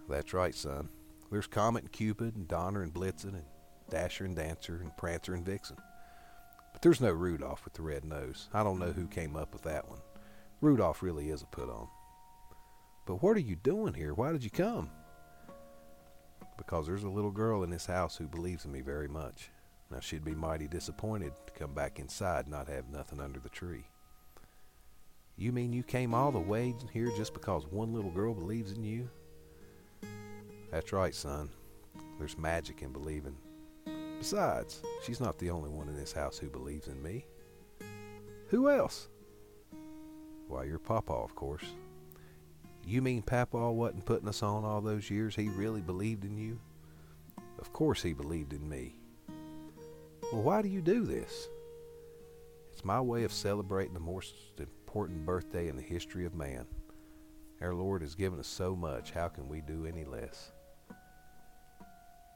That's 0.08 0.34
right, 0.34 0.54
son. 0.54 0.88
There's 1.30 1.46
Comet 1.46 1.84
and 1.84 1.92
Cupid 1.92 2.36
and 2.36 2.48
Donner 2.48 2.82
and 2.82 2.92
Blitzen 2.92 3.34
and 3.34 3.44
Dasher 3.88 4.24
and 4.24 4.36
Dancer 4.36 4.80
and 4.82 4.96
Prancer 4.96 5.34
and 5.34 5.46
Vixen. 5.46 5.76
There's 6.82 7.00
no 7.00 7.12
Rudolph 7.12 7.64
with 7.64 7.74
the 7.74 7.82
red 7.82 8.04
nose. 8.04 8.48
I 8.52 8.64
don't 8.64 8.80
know 8.80 8.90
who 8.90 9.06
came 9.06 9.36
up 9.36 9.52
with 9.52 9.62
that 9.62 9.88
one. 9.88 10.00
Rudolph 10.60 11.00
really 11.00 11.30
is 11.30 11.40
a 11.40 11.46
put 11.46 11.70
on. 11.70 11.86
But 13.06 13.22
what 13.22 13.36
are 13.36 13.40
you 13.40 13.54
doing 13.54 13.94
here? 13.94 14.14
Why 14.14 14.32
did 14.32 14.42
you 14.42 14.50
come? 14.50 14.90
Because 16.58 16.88
there's 16.88 17.04
a 17.04 17.08
little 17.08 17.30
girl 17.30 17.62
in 17.62 17.70
this 17.70 17.86
house 17.86 18.16
who 18.16 18.26
believes 18.26 18.64
in 18.64 18.72
me 18.72 18.80
very 18.80 19.06
much. 19.06 19.50
Now 19.92 20.00
she'd 20.00 20.24
be 20.24 20.34
mighty 20.34 20.66
disappointed 20.66 21.32
to 21.46 21.52
come 21.52 21.72
back 21.72 22.00
inside 22.00 22.46
and 22.46 22.52
not 22.52 22.66
have 22.66 22.90
nothing 22.90 23.20
under 23.20 23.38
the 23.38 23.48
tree. 23.48 23.84
You 25.36 25.52
mean 25.52 25.72
you 25.72 25.84
came 25.84 26.12
all 26.12 26.32
the 26.32 26.40
way 26.40 26.74
here 26.92 27.12
just 27.16 27.32
because 27.32 27.64
one 27.64 27.94
little 27.94 28.10
girl 28.10 28.34
believes 28.34 28.72
in 28.72 28.82
you? 28.82 29.08
That's 30.72 30.92
right, 30.92 31.14
son. 31.14 31.48
There's 32.18 32.36
magic 32.36 32.82
in 32.82 32.92
believing. 32.92 33.36
Besides, 34.22 34.82
she's 35.02 35.18
not 35.18 35.36
the 35.38 35.50
only 35.50 35.68
one 35.68 35.88
in 35.88 35.96
this 35.96 36.12
house 36.12 36.38
who 36.38 36.48
believes 36.48 36.86
in 36.86 37.02
me. 37.02 37.26
Who 38.50 38.70
else? 38.70 39.08
Why, 40.46 40.62
your 40.62 40.78
papa, 40.78 41.12
of 41.12 41.34
course. 41.34 41.64
You 42.86 43.02
mean 43.02 43.22
Papa 43.22 43.72
wasn't 43.72 44.06
putting 44.06 44.28
us 44.28 44.44
on 44.44 44.64
all 44.64 44.80
those 44.80 45.10
years? 45.10 45.34
He 45.34 45.48
really 45.48 45.80
believed 45.80 46.24
in 46.24 46.38
you? 46.38 46.60
Of 47.58 47.72
course 47.72 48.00
he 48.00 48.12
believed 48.12 48.52
in 48.52 48.68
me. 48.68 48.94
Well, 50.32 50.42
why 50.42 50.62
do 50.62 50.68
you 50.68 50.82
do 50.82 51.04
this? 51.04 51.48
It's 52.72 52.84
my 52.84 53.00
way 53.00 53.24
of 53.24 53.32
celebrating 53.32 53.94
the 53.94 53.98
most 53.98 54.34
important 54.56 55.26
birthday 55.26 55.66
in 55.66 55.74
the 55.74 55.82
history 55.82 56.26
of 56.26 56.36
man. 56.36 56.64
Our 57.60 57.74
Lord 57.74 58.02
has 58.02 58.14
given 58.14 58.38
us 58.38 58.46
so 58.46 58.76
much. 58.76 59.10
How 59.10 59.26
can 59.26 59.48
we 59.48 59.62
do 59.62 59.84
any 59.84 60.04
less? 60.04 60.52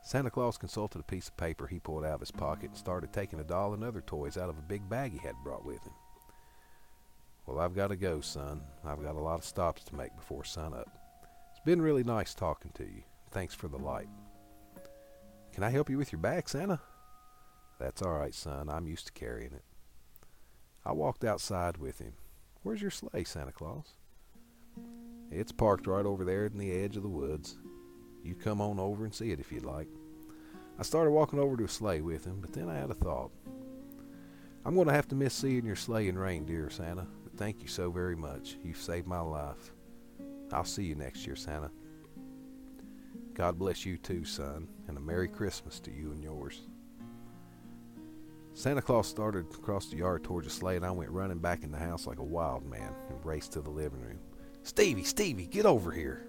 Santa 0.06 0.30
Claus 0.30 0.56
consulted 0.56 1.00
a 1.00 1.02
piece 1.02 1.26
of 1.26 1.36
paper 1.36 1.66
he 1.66 1.80
pulled 1.80 2.04
out 2.04 2.14
of 2.14 2.20
his 2.20 2.30
pocket 2.30 2.70
and 2.70 2.78
started 2.78 3.12
taking 3.12 3.40
a 3.40 3.44
doll 3.44 3.74
and 3.74 3.82
other 3.82 4.00
toys 4.00 4.36
out 4.36 4.48
of 4.48 4.56
a 4.56 4.62
big 4.62 4.88
bag 4.88 5.10
he 5.10 5.18
had 5.18 5.34
brought 5.42 5.66
with 5.66 5.82
him. 5.82 5.94
Well, 7.44 7.58
I've 7.58 7.74
got 7.74 7.88
to 7.88 7.96
go, 7.96 8.20
son. 8.20 8.60
I've 8.84 9.02
got 9.02 9.16
a 9.16 9.20
lot 9.20 9.40
of 9.40 9.44
stops 9.44 9.82
to 9.82 9.96
make 9.96 10.14
before 10.14 10.44
sunup. 10.44 10.88
It's 11.50 11.64
been 11.64 11.82
really 11.82 12.04
nice 12.04 12.34
talking 12.34 12.70
to 12.74 12.84
you. 12.84 13.02
Thanks 13.32 13.52
for 13.52 13.66
the 13.66 13.78
light. 13.78 14.06
Can 15.52 15.64
I 15.64 15.70
help 15.70 15.90
you 15.90 15.98
with 15.98 16.12
your 16.12 16.20
bag, 16.20 16.48
Santa? 16.48 16.78
That's 17.80 18.00
all 18.00 18.16
right, 18.16 18.32
son. 18.32 18.68
I'm 18.68 18.86
used 18.86 19.06
to 19.06 19.12
carrying 19.12 19.54
it. 19.54 19.64
I 20.84 20.92
walked 20.92 21.24
outside 21.24 21.78
with 21.78 21.98
him. 21.98 22.12
Where's 22.62 22.80
your 22.80 22.92
sleigh, 22.92 23.24
Santa 23.24 23.50
Claus? 23.50 23.94
It's 25.32 25.50
parked 25.50 25.88
right 25.88 26.06
over 26.06 26.24
there 26.24 26.46
in 26.46 26.58
the 26.58 26.70
edge 26.70 26.96
of 26.96 27.02
the 27.02 27.08
woods. 27.08 27.58
You 28.26 28.34
come 28.34 28.60
on 28.60 28.80
over 28.80 29.04
and 29.04 29.14
see 29.14 29.30
it 29.30 29.40
if 29.40 29.52
you'd 29.52 29.64
like. 29.64 29.88
I 30.78 30.82
started 30.82 31.12
walking 31.12 31.38
over 31.38 31.56
to 31.56 31.64
a 31.64 31.68
sleigh 31.68 32.00
with 32.00 32.24
him, 32.24 32.38
but 32.40 32.52
then 32.52 32.68
I 32.68 32.74
had 32.74 32.90
a 32.90 32.94
thought. 32.94 33.30
I'm 34.64 34.74
going 34.74 34.88
to 34.88 34.92
have 34.92 35.08
to 35.08 35.14
miss 35.14 35.32
seeing 35.32 35.64
your 35.64 35.76
sleigh 35.76 36.08
and 36.08 36.18
reindeer, 36.18 36.68
Santa, 36.70 37.06
but 37.22 37.38
thank 37.38 37.62
you 37.62 37.68
so 37.68 37.90
very 37.90 38.16
much. 38.16 38.56
You've 38.64 38.76
saved 38.76 39.06
my 39.06 39.20
life. 39.20 39.72
I'll 40.52 40.64
see 40.64 40.82
you 40.82 40.96
next 40.96 41.24
year, 41.24 41.36
Santa. 41.36 41.70
God 43.34 43.58
bless 43.58 43.86
you 43.86 43.96
too, 43.96 44.24
son, 44.24 44.66
and 44.88 44.96
a 44.96 45.00
Merry 45.00 45.28
Christmas 45.28 45.78
to 45.80 45.92
you 45.92 46.10
and 46.10 46.22
yours. 46.22 46.62
Santa 48.54 48.82
Claus 48.82 49.06
started 49.06 49.46
across 49.54 49.86
the 49.86 49.98
yard 49.98 50.24
towards 50.24 50.48
the 50.48 50.52
sleigh, 50.52 50.76
and 50.76 50.84
I 50.84 50.90
went 50.90 51.10
running 51.10 51.38
back 51.38 51.62
in 51.62 51.70
the 51.70 51.78
house 51.78 52.06
like 52.06 52.18
a 52.18 52.24
wild 52.24 52.64
man 52.64 52.92
and 53.08 53.24
raced 53.24 53.52
to 53.52 53.60
the 53.60 53.70
living 53.70 54.00
room. 54.00 54.18
Stevie, 54.62 55.04
Stevie, 55.04 55.46
get 55.46 55.66
over 55.66 55.92
here. 55.92 56.26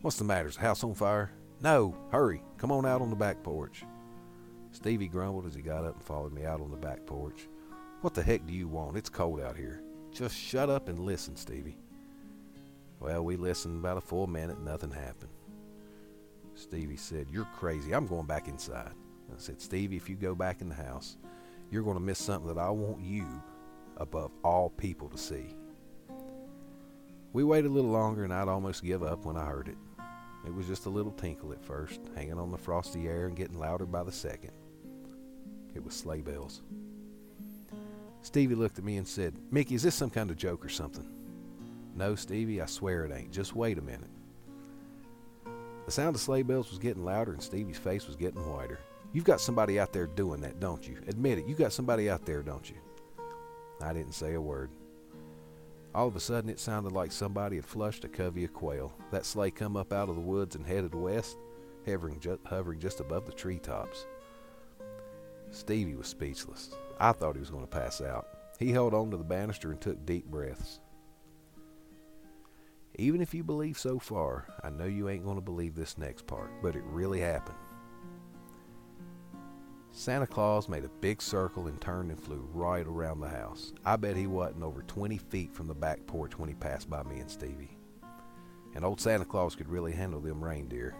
What's 0.00 0.16
the 0.16 0.24
matter? 0.24 0.48
Is 0.48 0.54
the 0.54 0.60
house 0.60 0.84
on 0.84 0.94
fire? 0.94 1.32
No, 1.60 1.96
hurry. 2.12 2.42
Come 2.56 2.70
on 2.70 2.86
out 2.86 3.02
on 3.02 3.10
the 3.10 3.16
back 3.16 3.42
porch. 3.42 3.84
Stevie 4.70 5.08
grumbled 5.08 5.46
as 5.46 5.54
he 5.54 5.62
got 5.62 5.84
up 5.84 5.94
and 5.94 6.04
followed 6.04 6.32
me 6.32 6.44
out 6.44 6.60
on 6.60 6.70
the 6.70 6.76
back 6.76 7.04
porch. 7.04 7.48
What 8.00 8.14
the 8.14 8.22
heck 8.22 8.46
do 8.46 8.52
you 8.52 8.68
want? 8.68 8.96
It's 8.96 9.08
cold 9.08 9.40
out 9.40 9.56
here. 9.56 9.82
Just 10.12 10.36
shut 10.36 10.70
up 10.70 10.88
and 10.88 11.00
listen, 11.00 11.34
Stevie. 11.34 11.78
Well, 13.00 13.24
we 13.24 13.36
listened 13.36 13.78
about 13.78 13.96
a 13.96 14.00
full 14.00 14.28
minute, 14.28 14.60
nothing 14.60 14.92
happened. 14.92 15.30
Stevie 16.54 16.96
said, 16.96 17.26
You're 17.30 17.48
crazy. 17.56 17.92
I'm 17.92 18.06
going 18.06 18.26
back 18.26 18.46
inside. 18.46 18.92
I 19.32 19.38
said, 19.38 19.60
Stevie, 19.60 19.96
if 19.96 20.08
you 20.08 20.14
go 20.14 20.34
back 20.34 20.60
in 20.60 20.68
the 20.68 20.74
house, 20.74 21.16
you're 21.70 21.82
going 21.82 21.96
to 21.96 22.02
miss 22.02 22.18
something 22.18 22.52
that 22.54 22.60
I 22.60 22.70
want 22.70 23.02
you, 23.02 23.26
above 23.96 24.30
all 24.44 24.70
people, 24.70 25.08
to 25.08 25.18
see. 25.18 25.54
We 27.32 27.44
waited 27.44 27.70
a 27.70 27.74
little 27.74 27.90
longer, 27.90 28.24
and 28.24 28.32
I'd 28.32 28.48
almost 28.48 28.82
give 28.82 29.02
up 29.02 29.24
when 29.24 29.36
I 29.36 29.44
heard 29.44 29.68
it. 29.68 29.76
It 30.48 30.54
was 30.54 30.66
just 30.66 30.86
a 30.86 30.90
little 30.90 31.12
tinkle 31.12 31.52
at 31.52 31.62
first, 31.62 32.00
hanging 32.16 32.38
on 32.38 32.50
the 32.50 32.56
frosty 32.56 33.06
air 33.06 33.26
and 33.26 33.36
getting 33.36 33.58
louder 33.58 33.84
by 33.84 34.02
the 34.02 34.10
second. 34.10 34.52
It 35.74 35.84
was 35.84 35.92
sleigh 35.92 36.22
bells. 36.22 36.62
Stevie 38.22 38.54
looked 38.54 38.78
at 38.78 38.84
me 38.84 38.96
and 38.96 39.06
said, 39.06 39.34
Mickey, 39.50 39.74
is 39.74 39.82
this 39.82 39.94
some 39.94 40.08
kind 40.08 40.30
of 40.30 40.38
joke 40.38 40.64
or 40.64 40.70
something? 40.70 41.06
No, 41.94 42.14
Stevie, 42.14 42.62
I 42.62 42.66
swear 42.66 43.04
it 43.04 43.12
ain't. 43.12 43.30
Just 43.30 43.54
wait 43.54 43.76
a 43.76 43.82
minute. 43.82 44.08
The 45.84 45.92
sound 45.92 46.16
of 46.16 46.22
sleigh 46.22 46.42
bells 46.42 46.70
was 46.70 46.78
getting 46.78 47.04
louder 47.04 47.34
and 47.34 47.42
Stevie's 47.42 47.76
face 47.76 48.06
was 48.06 48.16
getting 48.16 48.40
whiter. 48.50 48.80
You've 49.12 49.24
got 49.24 49.42
somebody 49.42 49.78
out 49.78 49.92
there 49.92 50.06
doing 50.06 50.40
that, 50.40 50.60
don't 50.60 50.88
you? 50.88 50.96
Admit 51.08 51.40
it. 51.40 51.46
You 51.46 51.56
got 51.56 51.74
somebody 51.74 52.08
out 52.08 52.24
there, 52.24 52.42
don't 52.42 52.68
you? 52.70 52.76
I 53.82 53.92
didn't 53.92 54.12
say 54.12 54.32
a 54.32 54.40
word. 54.40 54.70
All 55.98 56.06
of 56.06 56.14
a 56.14 56.20
sudden, 56.20 56.48
it 56.48 56.60
sounded 56.60 56.92
like 56.92 57.10
somebody 57.10 57.56
had 57.56 57.66
flushed 57.66 58.04
a 58.04 58.08
covey 58.08 58.44
of 58.44 58.52
quail. 58.52 58.92
That 59.10 59.26
sleigh 59.26 59.50
come 59.50 59.76
up 59.76 59.92
out 59.92 60.08
of 60.08 60.14
the 60.14 60.20
woods 60.20 60.54
and 60.54 60.64
headed 60.64 60.94
west, 60.94 61.36
hovering, 61.84 62.20
ju- 62.20 62.38
hovering 62.46 62.78
just 62.78 63.00
above 63.00 63.26
the 63.26 63.32
treetops. 63.32 64.06
Stevie 65.50 65.96
was 65.96 66.06
speechless. 66.06 66.70
I 67.00 67.10
thought 67.10 67.34
he 67.34 67.40
was 67.40 67.50
going 67.50 67.64
to 67.64 67.80
pass 67.80 68.00
out. 68.00 68.28
He 68.60 68.70
held 68.70 68.94
on 68.94 69.10
to 69.10 69.16
the 69.16 69.24
banister 69.24 69.72
and 69.72 69.80
took 69.80 70.06
deep 70.06 70.26
breaths. 70.26 70.78
Even 72.96 73.20
if 73.20 73.34
you 73.34 73.42
believe 73.42 73.76
so 73.76 73.98
far, 73.98 74.46
I 74.62 74.70
know 74.70 74.84
you 74.84 75.08
ain't 75.08 75.24
going 75.24 75.38
to 75.38 75.42
believe 75.42 75.74
this 75.74 75.98
next 75.98 76.28
part, 76.28 76.62
but 76.62 76.76
it 76.76 76.84
really 76.84 77.18
happened. 77.18 77.58
Santa 80.08 80.26
Claus 80.26 80.70
made 80.70 80.86
a 80.86 81.00
big 81.02 81.20
circle 81.20 81.66
and 81.66 81.78
turned 81.82 82.10
and 82.10 82.18
flew 82.18 82.48
right 82.54 82.86
around 82.86 83.20
the 83.20 83.28
house. 83.28 83.74
I 83.84 83.96
bet 83.96 84.16
he 84.16 84.26
wasn't 84.26 84.62
over 84.62 84.80
20 84.80 85.18
feet 85.18 85.52
from 85.52 85.66
the 85.66 85.74
back 85.74 86.06
porch 86.06 86.38
when 86.38 86.48
he 86.48 86.54
passed 86.54 86.88
by 86.88 87.02
me 87.02 87.18
and 87.18 87.30
Stevie. 87.30 87.76
And 88.74 88.86
old 88.86 89.02
Santa 89.02 89.26
Claus 89.26 89.54
could 89.54 89.68
really 89.68 89.92
handle 89.92 90.22
them 90.22 90.42
reindeer. 90.42 90.94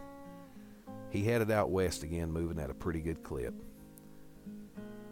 He 1.09 1.25
headed 1.25 1.51
out 1.51 1.71
west 1.71 2.03
again, 2.03 2.31
moving 2.31 2.61
at 2.61 2.69
a 2.69 2.75
pretty 2.75 3.01
good 3.01 3.23
clip. 3.23 3.55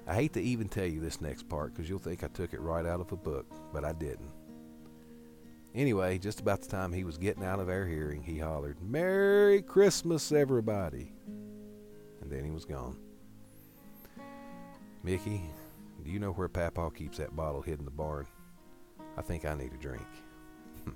I 0.07 0.15
hate 0.15 0.35
to 0.35 0.43
even 0.43 0.69
tell 0.69 0.85
you 0.85 1.01
this 1.01 1.23
next 1.23 1.49
part 1.49 1.73
because 1.73 1.89
you'll 1.89 1.99
think 1.99 2.23
I 2.23 2.29
took 2.29 2.53
it 2.53 2.61
right 2.61 2.85
out 2.85 3.01
of 3.01 3.13
a 3.13 3.17
book, 3.17 3.47
but 3.73 3.83
I 3.83 3.95
didn't. 3.95 4.31
Anyway, 5.75 6.19
just 6.19 6.41
about 6.41 6.61
the 6.61 6.69
time 6.69 6.93
he 6.93 7.05
was 7.05 7.17
getting 7.17 7.45
out 7.45 7.61
of 7.61 7.71
our 7.71 7.87
hearing, 7.87 8.23
he 8.23 8.41
hollered, 8.41 8.77
Merry 8.83 9.63
Christmas, 9.63 10.33
everybody! 10.33 11.15
And 12.21 12.31
then 12.31 12.45
he 12.45 12.51
was 12.51 12.67
gone. 12.67 12.99
Mickey, 15.07 15.41
do 16.03 16.11
you 16.11 16.19
know 16.19 16.33
where 16.33 16.49
Papaw 16.49 16.91
keeps 16.91 17.19
that 17.19 17.37
bottle 17.37 17.63
hid 17.63 17.79
in 17.79 17.85
the 17.85 17.93
barn? 17.93 18.27
I 19.17 19.23
think 19.23 19.45
I 19.45 19.55
need 19.55 19.73
a 19.73 19.77
drink. 19.77 20.05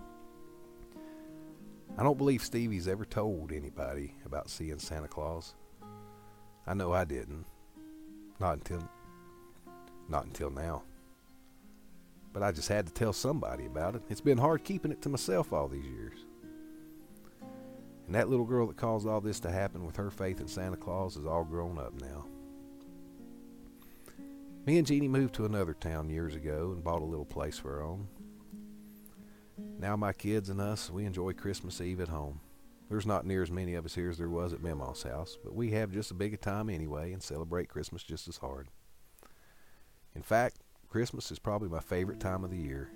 I 1.97 2.03
don't 2.03 2.19
believe 2.19 2.43
Stevie's 2.43 2.89
ever 2.89 3.05
told 3.05 3.53
anybody 3.53 4.17
about 4.27 4.51
seeing 4.51 4.81
Santa 4.81 5.07
Claus. 5.07 5.55
I 6.67 6.75
know 6.75 6.93
I 6.93 7.05
didn't. 7.05 7.47
Not 8.41 8.55
until 8.55 8.83
not 10.09 10.25
until 10.25 10.51
now. 10.51 10.83
But 12.33 12.43
I 12.43 12.51
just 12.51 12.67
had 12.67 12.89
to 12.89 12.93
tell 12.93 13.13
somebody 13.13 13.67
about 13.67 13.95
it. 13.95 14.03
It's 14.11 14.21
been 14.21 14.39
hard 14.39 14.65
keeping 14.65 14.91
it 14.91 15.01
to 15.03 15.09
myself 15.09 15.53
all 15.53 15.69
these 15.69 15.87
years. 15.87 16.19
And 18.07 18.17
that 18.17 18.29
little 18.29 18.45
girl 18.45 18.67
that 18.67 18.77
caused 18.77 19.07
all 19.07 19.21
this 19.21 19.39
to 19.39 19.53
happen 19.53 19.87
with 19.87 19.95
her 19.95 20.11
faith 20.11 20.41
in 20.41 20.49
Santa 20.49 20.77
Claus 20.77 21.17
is 21.17 21.27
all 21.27 21.45
grown 21.45 21.79
up 21.79 21.93
now. 22.01 22.27
Me 24.71 24.79
and 24.79 24.87
Jeannie 24.87 25.09
moved 25.09 25.35
to 25.35 25.47
another 25.47 25.75
town 25.75 26.09
years 26.09 26.37
ago 26.37 26.71
and 26.73 26.85
bought 26.85 27.03
a 27.03 27.05
little 27.05 27.25
place 27.25 27.59
for 27.59 27.79
our 27.79 27.83
own. 27.83 28.07
Now 29.81 29.97
my 29.97 30.13
kids 30.13 30.49
and 30.49 30.61
us, 30.61 30.89
we 30.89 31.07
enjoy 31.07 31.33
Christmas 31.33 31.81
Eve 31.81 31.99
at 31.99 32.07
home. 32.07 32.39
There's 32.89 33.05
not 33.05 33.27
near 33.27 33.43
as 33.43 33.51
many 33.51 33.75
of 33.75 33.85
us 33.85 33.97
here 33.97 34.11
as 34.11 34.17
there 34.17 34.29
was 34.29 34.53
at 34.53 34.63
Mimaw's 34.63 35.03
house, 35.03 35.37
but 35.43 35.57
we 35.57 35.73
have 35.73 35.91
just 35.91 36.13
as 36.13 36.17
big 36.17 36.35
a 36.35 36.37
time 36.37 36.71
anyway 36.71 37.13
and 37.13 37.21
celebrate 37.21 37.69
Christmas 37.69 38.05
just 38.05 38.29
as 38.29 38.37
hard. 38.37 38.69
In 40.15 40.23
fact, 40.23 40.61
Christmas 40.89 41.33
is 41.33 41.41
probably 41.41 41.69
my 41.69 41.81
favorite 41.81 42.21
time 42.21 42.45
of 42.45 42.53
the 42.53 42.57
year. 42.57 42.93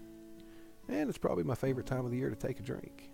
And 0.89 1.09
it's 1.09 1.19
probably 1.19 1.43
my 1.43 1.57
favorite 1.57 1.87
time 1.87 2.05
of 2.05 2.13
the 2.13 2.19
year 2.19 2.31
to 2.31 2.37
take 2.37 2.61
a 2.61 2.63
drink. 2.63 3.11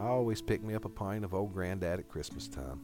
I 0.00 0.02
always 0.02 0.42
pick 0.42 0.64
me 0.64 0.74
up 0.74 0.84
a 0.84 0.88
pint 0.88 1.24
of 1.24 1.32
Old 1.32 1.52
Grand-Dad 1.52 2.00
at 2.00 2.08
Christmas 2.08 2.48
time. 2.48 2.80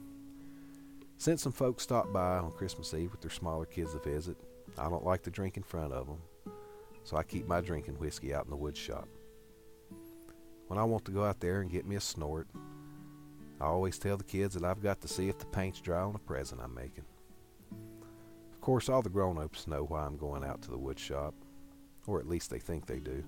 Since 1.21 1.43
some 1.43 1.53
folks 1.53 1.83
stop 1.83 2.11
by 2.15 2.39
on 2.39 2.51
Christmas 2.51 2.95
Eve 2.95 3.11
with 3.11 3.21
their 3.21 3.31
smaller 3.31 3.67
kids 3.67 3.93
to 3.93 3.99
visit, 3.99 4.39
I 4.79 4.89
don't 4.89 5.05
like 5.05 5.21
to 5.25 5.31
drink 5.31 5.59
in 5.59 5.63
front 5.63 5.93
of 5.93 6.07
them, 6.07 6.17
so 7.05 7.19
I 7.19 7.25
keep 7.25 7.47
my 7.47 7.61
drinking 7.61 7.99
whiskey 7.99 8.33
out 8.33 8.47
in 8.47 8.51
the 8.51 8.57
wood 8.57 8.75
shop. 8.75 9.07
When 10.69 10.79
I 10.79 10.85
want 10.85 11.05
to 11.05 11.13
go 11.13 11.23
out 11.23 11.39
there 11.39 11.61
and 11.61 11.71
get 11.71 11.85
me 11.85 11.97
a 11.97 12.01
snort, 12.01 12.49
I 13.61 13.67
always 13.67 13.99
tell 13.99 14.17
the 14.17 14.25
kids 14.25 14.55
that 14.55 14.65
I've 14.65 14.83
got 14.83 15.03
to 15.03 15.09
see 15.09 15.29
if 15.29 15.39
the 15.39 15.45
paint's 15.45 15.83
dry 15.83 16.01
on 16.01 16.15
a 16.15 16.19
present 16.19 16.63
I'm 16.65 16.75
making. 16.75 17.05
Of 18.55 18.63
course, 18.63 18.89
all 18.89 19.03
the 19.03 19.11
grown 19.11 19.37
ups 19.37 19.67
know 19.67 19.85
why 19.85 20.07
I'm 20.07 20.17
going 20.17 20.43
out 20.43 20.63
to 20.63 20.71
the 20.71 20.79
wood 20.79 20.99
shop, 20.99 21.35
or 22.07 22.19
at 22.19 22.29
least 22.29 22.49
they 22.49 22.61
think 22.61 22.87
they 22.87 22.99
do. 22.99 23.23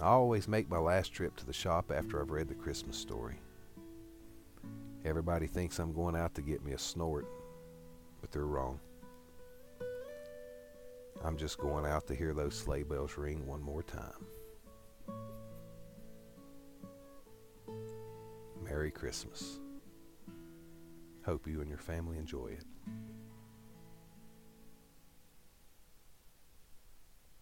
I 0.00 0.06
always 0.06 0.48
make 0.48 0.68
my 0.68 0.78
last 0.78 1.12
trip 1.12 1.36
to 1.36 1.46
the 1.46 1.52
shop 1.52 1.92
after 1.94 2.20
I've 2.20 2.32
read 2.32 2.48
the 2.48 2.56
Christmas 2.56 2.96
story. 2.96 3.36
Everybody 5.06 5.46
thinks 5.46 5.78
I'm 5.78 5.92
going 5.92 6.16
out 6.16 6.34
to 6.34 6.42
get 6.42 6.64
me 6.64 6.72
a 6.72 6.78
snort, 6.78 7.28
but 8.20 8.32
they're 8.32 8.44
wrong. 8.44 8.80
I'm 11.24 11.36
just 11.36 11.58
going 11.58 11.86
out 11.86 12.08
to 12.08 12.14
hear 12.16 12.34
those 12.34 12.56
sleigh 12.56 12.82
bells 12.82 13.16
ring 13.16 13.46
one 13.46 13.62
more 13.62 13.84
time. 13.84 14.26
Merry 18.64 18.90
Christmas. 18.90 19.60
Hope 21.24 21.46
you 21.46 21.60
and 21.60 21.68
your 21.68 21.78
family 21.78 22.18
enjoy 22.18 22.48
it. 22.48 22.64